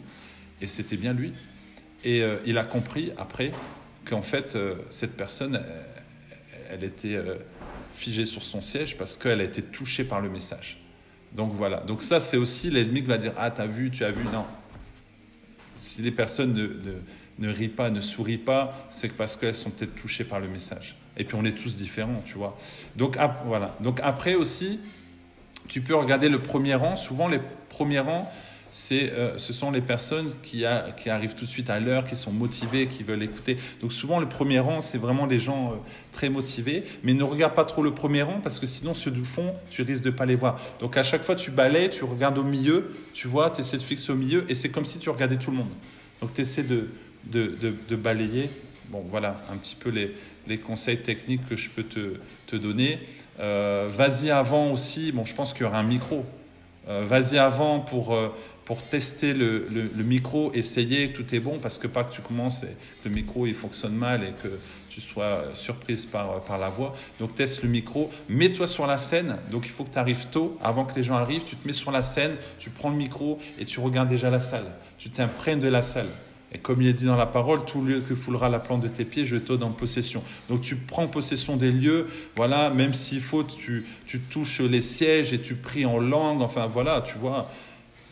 Et 0.61 0.67
c'était 0.67 0.97
bien 0.97 1.15
lui. 1.15 1.33
Et 2.05 2.23
euh, 2.23 2.37
il 2.45 2.59
a 2.59 2.65
compris 2.65 3.13
après 3.17 3.53
qu'en 4.05 4.21
fait, 4.21 4.55
euh, 4.55 4.75
cette 4.91 5.17
personne, 5.17 5.63
elle, 6.69 6.85
était 6.85 7.15
euh, 7.15 7.37
figée 7.95 8.27
sur 8.27 8.43
son 8.43 8.61
siège 8.61 8.97
parce 8.97 9.17
qu'elle 9.17 9.41
a 9.41 9.45
été 9.45 9.63
touchée 9.63 10.05
par 10.05 10.21
le 10.21 10.29
message. 10.29 10.81
Donc 11.33 11.53
voilà. 11.53 11.79
Donc 11.79 12.03
ça, 12.03 12.21
c'est 12.21 12.37
aussi 12.37 12.71
l'ennemi 12.71 13.03
qui 13.03 13.09
va 13.09 13.19
dire 13.19 13.33
Ah, 13.37 13.51
t'as 13.51 13.67
vu, 13.67 13.91
tu 13.91 14.05
as 14.05 14.11
vu. 14.11 14.25
Non. 14.25 14.45
Si 15.77 16.03
les 16.03 16.13
personnes 16.13 16.53
ne, 16.53 16.69
ne, 17.39 17.53
rient 17.53 17.69
pas, 17.69 17.91
ne 17.91 18.01
sourient 18.01 18.39
pas, 18.39 18.87
c'est 18.91 19.13
parce 19.13 19.37
qu'elles 19.37 19.55
sont 19.55 19.71
peut-être 19.71 19.95
touchées 19.97 20.25
par 20.25 20.39
le 20.39 20.49
message. 20.49 20.97
Et 21.17 21.25
puis 21.25 21.37
on 21.37 21.45
est 21.45 21.57
tous 21.57 21.77
différents, 21.77 22.23
tu 22.27 22.35
vois. 22.35 22.57
Donc 22.97 23.17
voilà. 23.47 23.77
Donc 23.81 24.01
après 24.03 24.35
aussi, 24.35 24.81
tu 25.69 25.81
peux 25.81 25.95
regarder 25.95 26.29
le 26.29 26.41
premier 26.41 26.75
rang. 26.75 26.97
Souvent, 26.97 27.29
les 27.29 27.41
premiers 27.69 28.01
rangs, 28.01 28.33
euh, 28.93 29.39
ce 29.39 29.53
sont 29.53 29.71
les 29.71 29.81
personnes 29.81 30.33
qui, 30.43 30.65
arrivent 30.65 31.35
tout 31.35 31.45
de 31.45 31.51
suite 31.51 31.71
à 31.71 31.79
l'heure, 31.79 32.05
qui 32.05 32.17
sont 32.17 32.33
motivées, 32.33 32.87
qui 32.87 33.03
veulent 33.03 33.23
écouter. 33.23 33.57
Donc 33.81 33.93
souvent, 33.93 34.19
le 34.19 34.29
premier 34.29 34.59
rang, 34.59 34.81
c'est 34.81 34.99
vraiment 34.99 35.27
les 35.27 35.39
gens 35.39 35.73
euh, 35.73 35.75
très 36.13 36.29
motivés. 36.29 36.85
Mais 37.03 37.15
ne 37.15 37.23
regarde 37.23 37.55
pas 37.55 37.65
trop 37.65 37.83
le 37.83 37.95
premier 37.95 38.23
rang 38.23 38.41
parce 38.43 38.59
que 38.59 38.67
sinon, 38.67 38.95
ceux 38.95 39.11
du 39.11 39.25
fond, 39.25 39.55
tu 39.71 39.83
risques 39.83 40.05
de 40.05 40.11
pas 40.11 40.27
les 40.27 40.37
voir. 40.37 40.61
Donc 40.81 40.97
à 40.97 41.03
chaque 41.03 41.23
fois, 41.23 41.37
tu 41.37 41.51
balais, 41.51 41.89
tu 41.89 42.05
regardes 42.05 42.39
au 42.39 42.43
milieu, 42.43 42.93
tu 43.13 43.29
vois, 43.29 43.51
tu 43.51 43.61
essaies 43.61 43.79
de 43.79 43.83
fixer 43.83 44.13
au 44.13 44.17
milieu 44.17 44.45
et 44.49 44.55
c'est 44.55 44.71
comme 44.71 44.85
si 44.85 44.99
tu 44.99 45.11
regardais 45.11 45.37
tout 45.37 45.51
le 45.51 45.59
monde. 45.59 45.73
Donc 46.21 46.35
tu 46.35 46.41
essaies 46.41 46.65
de, 46.65 47.97
balayer. 47.97 48.51
Bon, 48.89 49.05
voilà 49.09 49.37
un 49.53 49.57
petit 49.57 49.77
peu 49.77 49.91
les, 49.91 50.59
conseils 50.59 50.99
techniques 50.99 51.49
que 51.49 51.57
je 51.57 51.71
peux 51.71 51.85
te, 51.85 52.57
donner. 52.57 52.99
Euh, 53.41 53.89
vas-y 53.89 54.31
avant 54.31 54.73
aussi. 54.73 55.13
Bon, 55.13 55.25
je 55.25 55.35
pense 55.35 55.53
qu'il 55.53 55.63
y 55.63 55.65
aura 55.65 55.79
un 55.79 55.85
micro. 55.85 56.25
Vas-y 56.87 57.39
avant 57.39 57.81
pour 57.81 58.15
pour 58.65 58.83
tester 58.83 59.35
le, 59.35 59.67
micro, 59.97 60.53
essayer 60.55 61.13
tout 61.13 61.35
est 61.35 61.41
bon, 61.41 61.59
parce 61.59 61.79
que 61.79 61.87
pas 61.87 62.05
que 62.05 62.15
tu 62.15 62.23
commences 62.23 62.63
et 62.63 62.77
le 63.05 63.11
micro 63.11 63.47
il 63.47 63.55
fonctionne 63.55 63.95
mal 63.95 64.25
et 64.25 64.33
que 64.43 64.49
tu 64.89 65.01
sois 65.01 65.45
surprise 65.55 66.07
par, 66.07 66.41
par 66.43 66.59
la 66.59 66.69
voix. 66.69 66.95
Donc 67.21 67.35
teste 67.35 67.63
le 67.63 67.69
micro, 67.69 68.11
mets-toi 68.29 68.67
sur 68.67 68.87
la 68.87 68.97
scène, 68.97 69.39
donc 69.51 69.67
il 69.67 69.71
faut 69.71 69.85
que 69.85 69.93
tu 69.93 69.99
arrives 69.99 70.29
tôt, 70.29 70.57
avant 70.63 70.85
que 70.85 70.95
les 70.95 71.03
gens 71.03 71.17
arrivent, 71.17 71.45
tu 71.45 71.57
te 71.57 71.67
mets 71.67 71.75
sur 71.75 71.91
la 71.91 72.03
scène, 72.03 72.33
tu 72.59 72.71
prends 72.71 72.91
le 72.91 72.97
micro 72.97 73.39
et 73.59 73.65
tu 73.65 73.81
regardes 73.81 74.09
déjà 74.09 74.31
la 74.31 74.39
salle, 74.39 74.67
tu 74.99 75.11
t'imprègnes 75.11 75.61
de 75.61 75.69
la 75.69 75.83
salle. 75.83 76.09
Et 76.55 76.59
comme 76.59 76.81
il 76.81 76.89
est 76.89 76.95
dit 76.95 77.07
dans 77.07 77.17
la 77.17 77.27
parole, 77.27 77.65
tout 77.65 77.83
lieu 77.83 78.01
que 78.01 78.15
foulera 78.15 78.49
la 78.49 78.61
plante 78.61 78.81
de 78.81 78.89
tes 78.89 79.05
pieds, 79.05 79.27
je 79.27 79.37
te 79.37 79.53
donne 79.53 79.75
possession. 79.75 80.23
Donc 80.49 80.61
tu 80.61 80.77
prends 80.77 81.09
possession 81.09 81.57
des 81.57 81.73
lieux, 81.73 82.07
voilà, 82.37 82.71
même 82.71 82.95
s'il 82.95 83.21
faut, 83.21 83.43
tu, 83.43 83.85
tu 84.07 84.21
touches 84.21 84.61
les 84.61 84.81
sièges 84.81 85.33
et 85.33 85.41
tu 85.41 85.57
pries 85.57 85.85
en 85.85 85.99
langue, 85.99 86.43
enfin 86.43 86.69
voilà, 86.69 87.03
tu 87.03 87.19
vois. 87.19 87.51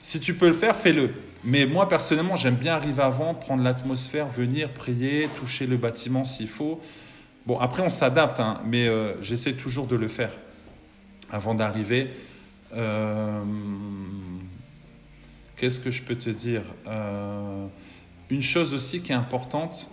Si 0.02 0.18
tu 0.18 0.35
peux 0.35 0.48
le 0.48 0.52
faire, 0.55 0.74
fais-le. 0.74 1.11
Mais 1.44 1.66
moi, 1.66 1.88
personnellement, 1.88 2.35
j'aime 2.35 2.57
bien 2.57 2.74
arriver 2.74 3.02
avant, 3.02 3.35
prendre 3.35 3.62
l'atmosphère, 3.62 4.28
venir 4.28 4.70
prier, 4.70 5.28
toucher 5.38 5.66
le 5.66 5.76
bâtiment 5.76 6.24
s'il 6.24 6.48
faut. 6.48 6.81
Bon, 7.46 7.59
après, 7.59 7.83
on 7.83 7.90
s'adapte, 7.90 8.40
hein, 8.40 8.61
mais 8.64 8.88
euh, 8.88 9.14
j'essaie 9.22 9.52
toujours 9.52 9.87
de 9.87 9.96
le 9.96 10.09
faire 10.09 10.37
avant 11.31 11.55
d'arriver. 11.55 12.11
Euh, 12.74 13.42
qu'est-ce 15.57 15.81
que 15.81 15.90
je 15.90 16.02
peux 16.02 16.16
te 16.16 16.31
dire? 16.31 16.62
Euh, 16.87 17.66
Une 18.32 18.40
chose 18.40 18.72
aussi 18.72 19.02
qui 19.02 19.12
est 19.12 19.14
importante, 19.14 19.90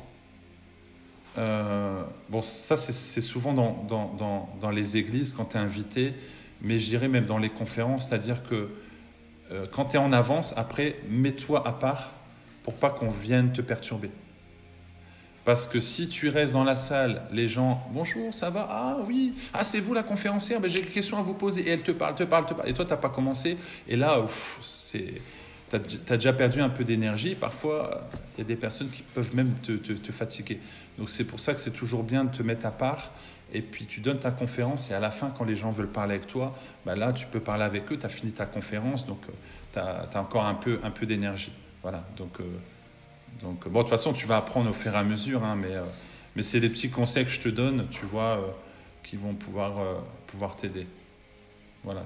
bon, 1.35 2.41
ça 2.41 2.77
c'est 2.77 3.19
souvent 3.19 3.51
dans, 3.53 3.83
dans, 3.89 4.49
dans, 4.61 4.69
les 4.71 4.95
églises 4.95 5.33
quand 5.33 5.43
tu 5.43 5.57
es 5.57 5.59
invité, 5.59 6.13
mais 6.61 6.79
je 6.79 6.87
dirais 6.87 7.09
même 7.09 7.25
dans 7.25 7.37
les 7.37 7.49
conférences, 7.49 8.07
c'est-à-dire 8.07 8.41
que 8.43 8.69
euh, 9.51 9.65
quand 9.69 9.87
tu 9.87 9.97
es 9.97 9.99
en 9.99 10.13
avance, 10.13 10.53
après, 10.55 10.95
mets-toi 11.09 11.67
à 11.67 11.73
part 11.73 12.11
pour 12.63 12.75
pas 12.75 12.89
qu'on 12.91 13.09
vienne 13.09 13.51
te 13.51 13.59
perturber. 13.59 14.09
Parce 15.43 15.67
que 15.67 15.81
si 15.81 16.07
tu 16.07 16.29
restes 16.29 16.53
dans 16.53 16.63
la 16.63 16.75
salle, 16.75 17.23
les 17.33 17.49
gens, 17.49 17.85
bonjour, 17.91 18.33
ça 18.33 18.49
va? 18.49 18.69
Ah 18.71 18.97
oui, 19.05 19.33
ah 19.53 19.65
c'est 19.65 19.81
vous 19.81 19.93
la 19.93 20.03
conférencière, 20.03 20.61
ben, 20.61 20.69
j'ai 20.69 20.79
une 20.79 20.85
question 20.85 21.17
à 21.17 21.21
vous 21.21 21.33
poser. 21.33 21.67
Et 21.67 21.71
elle 21.71 21.81
te 21.81 21.91
parle, 21.91 22.15
te 22.15 22.23
parle, 22.23 22.45
te 22.45 22.53
parle. 22.53 22.69
Et 22.69 22.73
toi, 22.73 22.85
tu 22.85 22.91
n'as 22.91 22.97
pas 22.97 23.09
commencé. 23.09 23.57
Et 23.85 23.97
là, 23.97 24.25
c'est 24.61 25.15
tu 25.69 26.13
as, 26.13 26.15
déjà 26.17 26.33
perdu 26.33 26.61
un 26.61 26.69
peu 26.69 26.83
d'énergie. 26.83 27.35
Parfois, 27.35 28.07
il 28.35 28.39
y 28.39 28.41
a 28.41 28.47
des 28.47 28.55
personnes 28.55 28.89
qui 28.89 29.01
peuvent 29.01 29.35
même 29.35 29.53
te, 29.63 30.11
fatiguer. 30.11 30.59
Donc 30.97 31.09
c'est 31.09 31.25
pour 31.25 31.39
ça 31.39 31.53
que 31.53 31.59
c'est 31.59 31.71
toujours 31.71 32.03
bien 32.03 32.25
de 32.25 32.35
te 32.35 32.43
mettre 32.43 32.65
à 32.65 32.71
part. 32.71 33.11
Et 33.53 33.61
puis 33.61 33.85
tu 33.85 33.99
donnes 33.99 34.19
ta 34.19 34.31
conférence 34.31 34.91
et 34.91 34.93
à 34.93 34.99
la 34.99 35.09
fin, 35.09 35.31
quand 35.35 35.43
les 35.43 35.55
gens 35.55 35.71
veulent 35.71 35.87
parler 35.87 36.15
avec 36.15 36.27
toi, 36.27 36.55
bah 36.85 36.95
là, 36.95 37.13
tu 37.13 37.25
peux 37.25 37.39
parler 37.39 37.63
avec 37.63 37.91
eux, 37.91 37.97
tu 37.97 38.05
as 38.05 38.09
fini 38.09 38.31
ta 38.31 38.45
conférence, 38.45 39.07
donc 39.07 39.21
tu 39.73 39.79
as, 39.79 40.07
encore 40.15 40.45
un 40.45 40.53
peu, 40.53 40.79
d'énergie. 41.05 41.51
Voilà, 41.81 42.03
donc, 42.17 42.39
euh, 42.39 42.43
donc 43.41 43.67
bon, 43.67 43.79
de 43.79 43.83
toute 43.83 43.89
façon, 43.89 44.13
tu 44.13 44.27
vas 44.27 44.37
apprendre 44.37 44.69
au 44.69 44.73
fur 44.73 44.93
et 44.93 44.97
à 44.97 45.03
mesure, 45.03 45.43
hein, 45.43 45.55
mais, 45.55 45.73
euh, 45.73 45.83
mais 46.35 46.43
c'est 46.43 46.59
des 46.59 46.69
petits 46.69 46.89
conseils 46.89 47.25
que 47.25 47.31
je 47.31 47.39
te 47.39 47.49
donne, 47.49 47.87
tu 47.89 48.05
vois, 48.05 48.37
euh, 48.37 48.41
qui 49.03 49.15
vont 49.15 49.33
pouvoir 49.33 49.73
pouvoir 50.27 50.55
t'aider. 50.55 50.85
Voilà. 51.83 52.05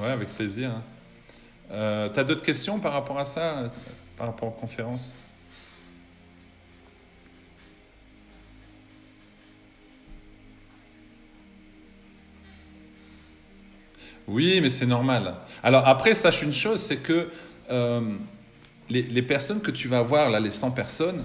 Ouais, 0.00 0.10
avec 0.10 0.28
plaisir. 0.28 0.70
Hein. 0.70 0.82
Euh, 1.70 2.08
tu 2.12 2.20
as 2.20 2.24
d'autres 2.24 2.42
questions 2.42 2.78
par 2.78 2.92
rapport 2.92 3.18
à 3.18 3.24
ça, 3.24 3.70
par 4.16 4.28
rapport 4.28 4.48
aux 4.48 4.52
conférences? 4.52 5.12
Oui, 14.28 14.60
mais 14.60 14.70
c'est 14.70 14.86
normal. 14.86 15.34
Alors 15.62 15.88
après, 15.88 16.14
sache 16.14 16.42
une 16.42 16.52
chose, 16.52 16.80
c'est 16.80 16.98
que 16.98 17.30
euh, 17.70 18.00
les, 18.90 19.22
personnes 19.22 19.60
que 19.60 19.70
tu 19.70 19.88
vas 19.88 20.02
voir, 20.02 20.30
là, 20.30 20.38
les 20.38 20.50
100 20.50 20.72
personnes, 20.72 21.24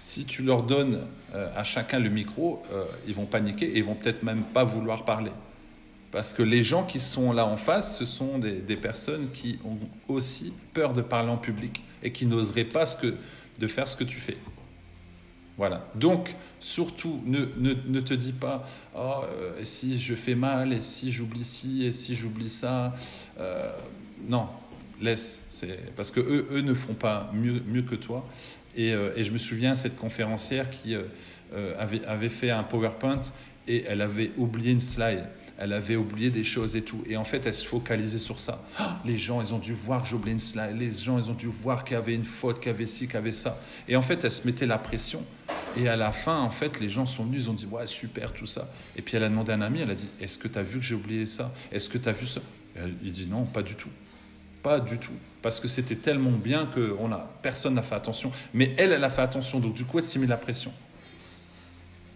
si 0.00 0.24
tu 0.24 0.42
leur 0.42 0.62
donnes 0.62 1.00
euh, 1.34 1.50
à 1.56 1.64
chacun 1.64 1.98
le 1.98 2.10
micro, 2.10 2.62
ils 3.06 3.14
vont 3.14 3.26
paniquer 3.26 3.66
et 3.66 3.78
ils 3.78 3.84
vont 3.84 3.96
peut-être 3.96 4.22
même 4.22 4.44
pas 4.44 4.64
vouloir 4.64 5.04
parler. 5.04 5.32
Parce 6.14 6.32
que 6.32 6.44
les 6.44 6.62
gens 6.62 6.84
qui 6.84 7.00
sont 7.00 7.32
là 7.32 7.44
en 7.44 7.56
face, 7.56 7.98
ce 7.98 8.04
sont 8.04 8.38
des, 8.38 8.76
personnes 8.76 9.30
qui 9.32 9.58
ont 9.64 9.78
aussi 10.06 10.52
peur 10.72 10.92
de 10.92 11.02
parler 11.02 11.28
en 11.28 11.36
public 11.36 11.82
et 12.04 12.12
qui 12.12 12.24
n'oseraient 12.26 12.62
pas 12.62 12.84
de 13.58 13.66
faire 13.66 13.88
ce 13.88 13.96
que 13.96 14.04
tu 14.04 14.18
fais. 14.18 14.36
Voilà. 15.56 15.84
Donc, 15.96 16.36
surtout, 16.60 17.20
ne, 17.26 17.98
te 17.98 18.14
dis 18.14 18.30
pas 18.32 18.64
Oh, 18.96 19.22
euh, 19.24 19.58
si 19.64 19.98
je 19.98 20.14
fais 20.14 20.36
mal, 20.36 20.72
et 20.72 20.80
si 20.80 21.10
j'oublie 21.10 21.44
ci, 21.44 21.84
et 21.84 21.90
si 21.90 22.14
j'oublie 22.14 22.48
ça. 22.48 22.94
Euh, 23.40 23.72
non, 24.28 24.46
laisse. 25.00 25.64
Parce 25.96 26.12
que 26.12 26.20
eux, 26.20 26.46
eux 26.52 26.60
ne 26.60 26.74
font 26.74 26.94
pas 26.94 27.28
mieux, 27.34 27.60
mieux 27.66 27.82
que 27.82 27.96
toi. 27.96 28.24
Et, 28.76 28.92
euh, 28.92 29.20
je 29.20 29.32
me 29.32 29.38
souviens, 29.38 29.74
cette 29.74 29.96
conférencière 29.96 30.70
qui 30.70 30.94
avait, 31.76 32.04
avait 32.04 32.28
fait 32.28 32.50
un 32.50 32.62
PowerPoint 32.62 33.22
et 33.66 33.82
elle 33.88 34.00
avait 34.00 34.30
oublié 34.36 34.70
une 34.70 34.80
slide 34.80 35.24
elle 35.58 35.72
avait 35.72 35.96
oublié 35.96 36.30
des 36.30 36.42
choses 36.42 36.74
et 36.74 36.82
tout. 36.82 37.02
Et 37.06 37.16
en 37.16 37.24
fait, 37.24 37.46
elle 37.46 37.54
se 37.54 37.64
focalisait 37.64 38.18
sur 38.18 38.40
ça. 38.40 38.62
Ah, 38.78 39.00
les 39.04 39.16
gens, 39.16 39.40
ils 39.40 39.54
ont 39.54 39.58
dû 39.58 39.72
voir 39.72 40.04
une 40.26 40.40
slide. 40.40 40.76
Les 40.76 40.90
gens, 40.90 41.16
ils 41.18 41.30
ont 41.30 41.34
dû 41.34 41.46
voir 41.46 41.84
qu'il 41.84 41.94
y 41.94 41.96
avait 41.96 42.14
une 42.14 42.24
faute, 42.24 42.58
qu'il 42.58 42.72
y 42.72 42.74
avait 42.74 42.86
ci, 42.86 43.06
qu'il 43.06 43.14
y 43.14 43.18
avait 43.18 43.32
ça. 43.32 43.60
Et 43.86 43.94
en 43.94 44.02
fait, 44.02 44.24
elle 44.24 44.30
se 44.30 44.46
mettait 44.46 44.66
la 44.66 44.78
pression. 44.78 45.24
Et 45.76 45.88
à 45.88 45.96
la 45.96 46.10
fin, 46.10 46.40
en 46.40 46.50
fait, 46.50 46.80
les 46.80 46.90
gens 46.90 47.06
sont 47.06 47.24
venus, 47.24 47.44
ils 47.44 47.50
ont 47.50 47.54
dit, 47.54 47.66
ouais, 47.66 47.86
super, 47.86 48.32
tout 48.32 48.46
ça. 48.46 48.68
Et 48.96 49.02
puis 49.02 49.16
elle 49.16 49.24
a 49.24 49.28
demandé 49.28 49.52
à 49.52 49.54
un 49.54 49.60
ami, 49.60 49.80
elle 49.80 49.90
a 49.90 49.94
dit, 49.94 50.08
est-ce 50.20 50.38
que 50.38 50.48
tu 50.48 50.58
as 50.58 50.62
vu 50.62 50.78
que 50.78 50.84
j'ai 50.84 50.94
oublié 50.94 51.26
ça? 51.26 51.52
Est-ce 51.70 51.88
que 51.88 51.98
tu 51.98 52.08
as 52.08 52.12
vu 52.12 52.26
ça? 52.26 52.40
Il 53.02 53.12
dit, 53.12 53.26
non, 53.26 53.44
pas 53.44 53.62
du 53.62 53.74
tout. 53.74 53.90
Pas 54.62 54.80
du 54.80 54.98
tout. 54.98 55.12
Parce 55.42 55.60
que 55.60 55.68
c'était 55.68 55.96
tellement 55.96 56.32
bien 56.32 56.66
que 56.66 56.96
on 56.98 57.12
a, 57.12 57.18
personne 57.42 57.74
n'a 57.74 57.82
fait 57.82 57.94
attention. 57.94 58.32
Mais 58.54 58.74
elle, 58.78 58.92
elle 58.92 59.04
a 59.04 59.10
fait 59.10 59.22
attention. 59.22 59.60
Donc, 59.60 59.74
du 59.74 59.84
coup, 59.84 59.98
elle 59.98 60.04
s'est 60.04 60.18
mis 60.18 60.26
la 60.26 60.36
pression. 60.36 60.72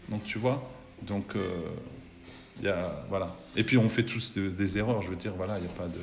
Donc, 0.09 0.25
tu 0.25 0.39
vois? 0.39 0.69
Donc, 1.03 1.37
euh, 1.37 1.41
voilà. 3.09 3.35
Et 3.57 3.65
puis 3.65 3.79
on 3.79 3.89
fait 3.89 4.05
tous 4.05 4.33
des 4.37 4.79
erreurs, 4.79 5.03
je 5.03 5.09
veux 5.09 5.17
dire, 5.17 5.33
voilà, 5.37 5.59
il 5.59 5.63
n'y 5.63 5.69
a 5.69 5.73
pas 5.73 5.87
de. 5.87 6.01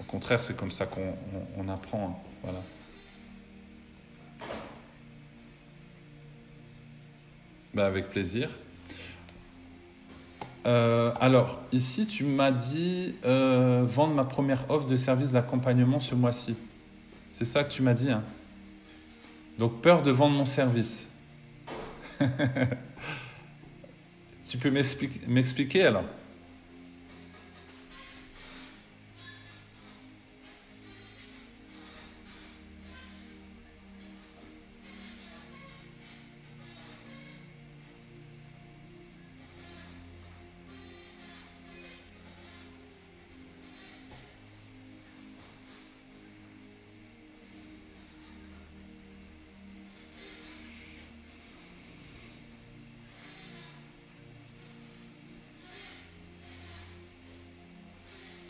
Au 0.00 0.04
contraire, 0.04 0.40
c'est 0.40 0.56
comme 0.56 0.70
ça 0.70 0.86
qu'on 0.86 1.68
apprend. 1.68 2.08
Hein, 2.08 2.30
voilà. 2.42 2.60
Ben, 7.74 7.84
avec 7.84 8.08
plaisir. 8.08 8.50
Euh, 10.66 11.12
alors, 11.20 11.60
ici, 11.72 12.06
tu 12.06 12.24
m'as 12.24 12.50
dit 12.50 13.14
euh, 13.24 13.84
vendre 13.86 14.14
ma 14.14 14.24
première 14.24 14.70
offre 14.70 14.86
de 14.86 14.96
service 14.96 15.32
d'accompagnement 15.32 16.00
ce 16.00 16.14
mois-ci. 16.14 16.56
C'est 17.30 17.44
ça 17.44 17.64
que 17.64 17.70
tu 17.70 17.82
m'as 17.82 17.94
dit. 17.94 18.10
Hein 18.10 18.22
Donc, 19.58 19.80
peur 19.80 20.02
de 20.02 20.10
vendre 20.10 20.36
mon 20.36 20.44
service. 20.44 21.12
Tu 24.48 24.56
peux 24.56 24.70
m'expliquer 24.70 25.84
alors? 25.84 26.04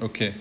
Ok. 0.01 0.33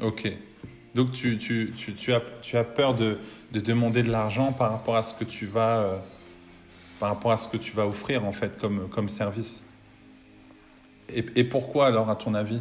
Ok. 0.00 0.32
Donc 0.94 1.12
tu, 1.12 1.38
tu, 1.38 1.72
tu, 1.76 1.94
tu, 1.94 2.12
as, 2.12 2.20
tu 2.42 2.56
as 2.56 2.64
peur 2.64 2.94
de, 2.94 3.18
de 3.52 3.60
demander 3.60 4.02
de 4.02 4.10
l'argent 4.10 4.52
par 4.52 4.70
rapport 4.70 4.96
à 4.96 5.02
ce 5.02 5.14
que 5.14 5.24
tu 5.24 5.46
vas 5.46 5.78
euh, 5.78 5.98
par 7.00 7.08
rapport 7.08 7.32
à 7.32 7.36
ce 7.36 7.48
que 7.48 7.56
tu 7.56 7.72
vas 7.72 7.86
offrir 7.86 8.24
en 8.24 8.32
fait 8.32 8.58
comme, 8.58 8.88
comme 8.88 9.08
service. 9.08 9.64
Et, 11.08 11.24
et 11.36 11.44
pourquoi 11.44 11.86
alors 11.86 12.10
à 12.10 12.16
ton 12.16 12.34
avis? 12.34 12.60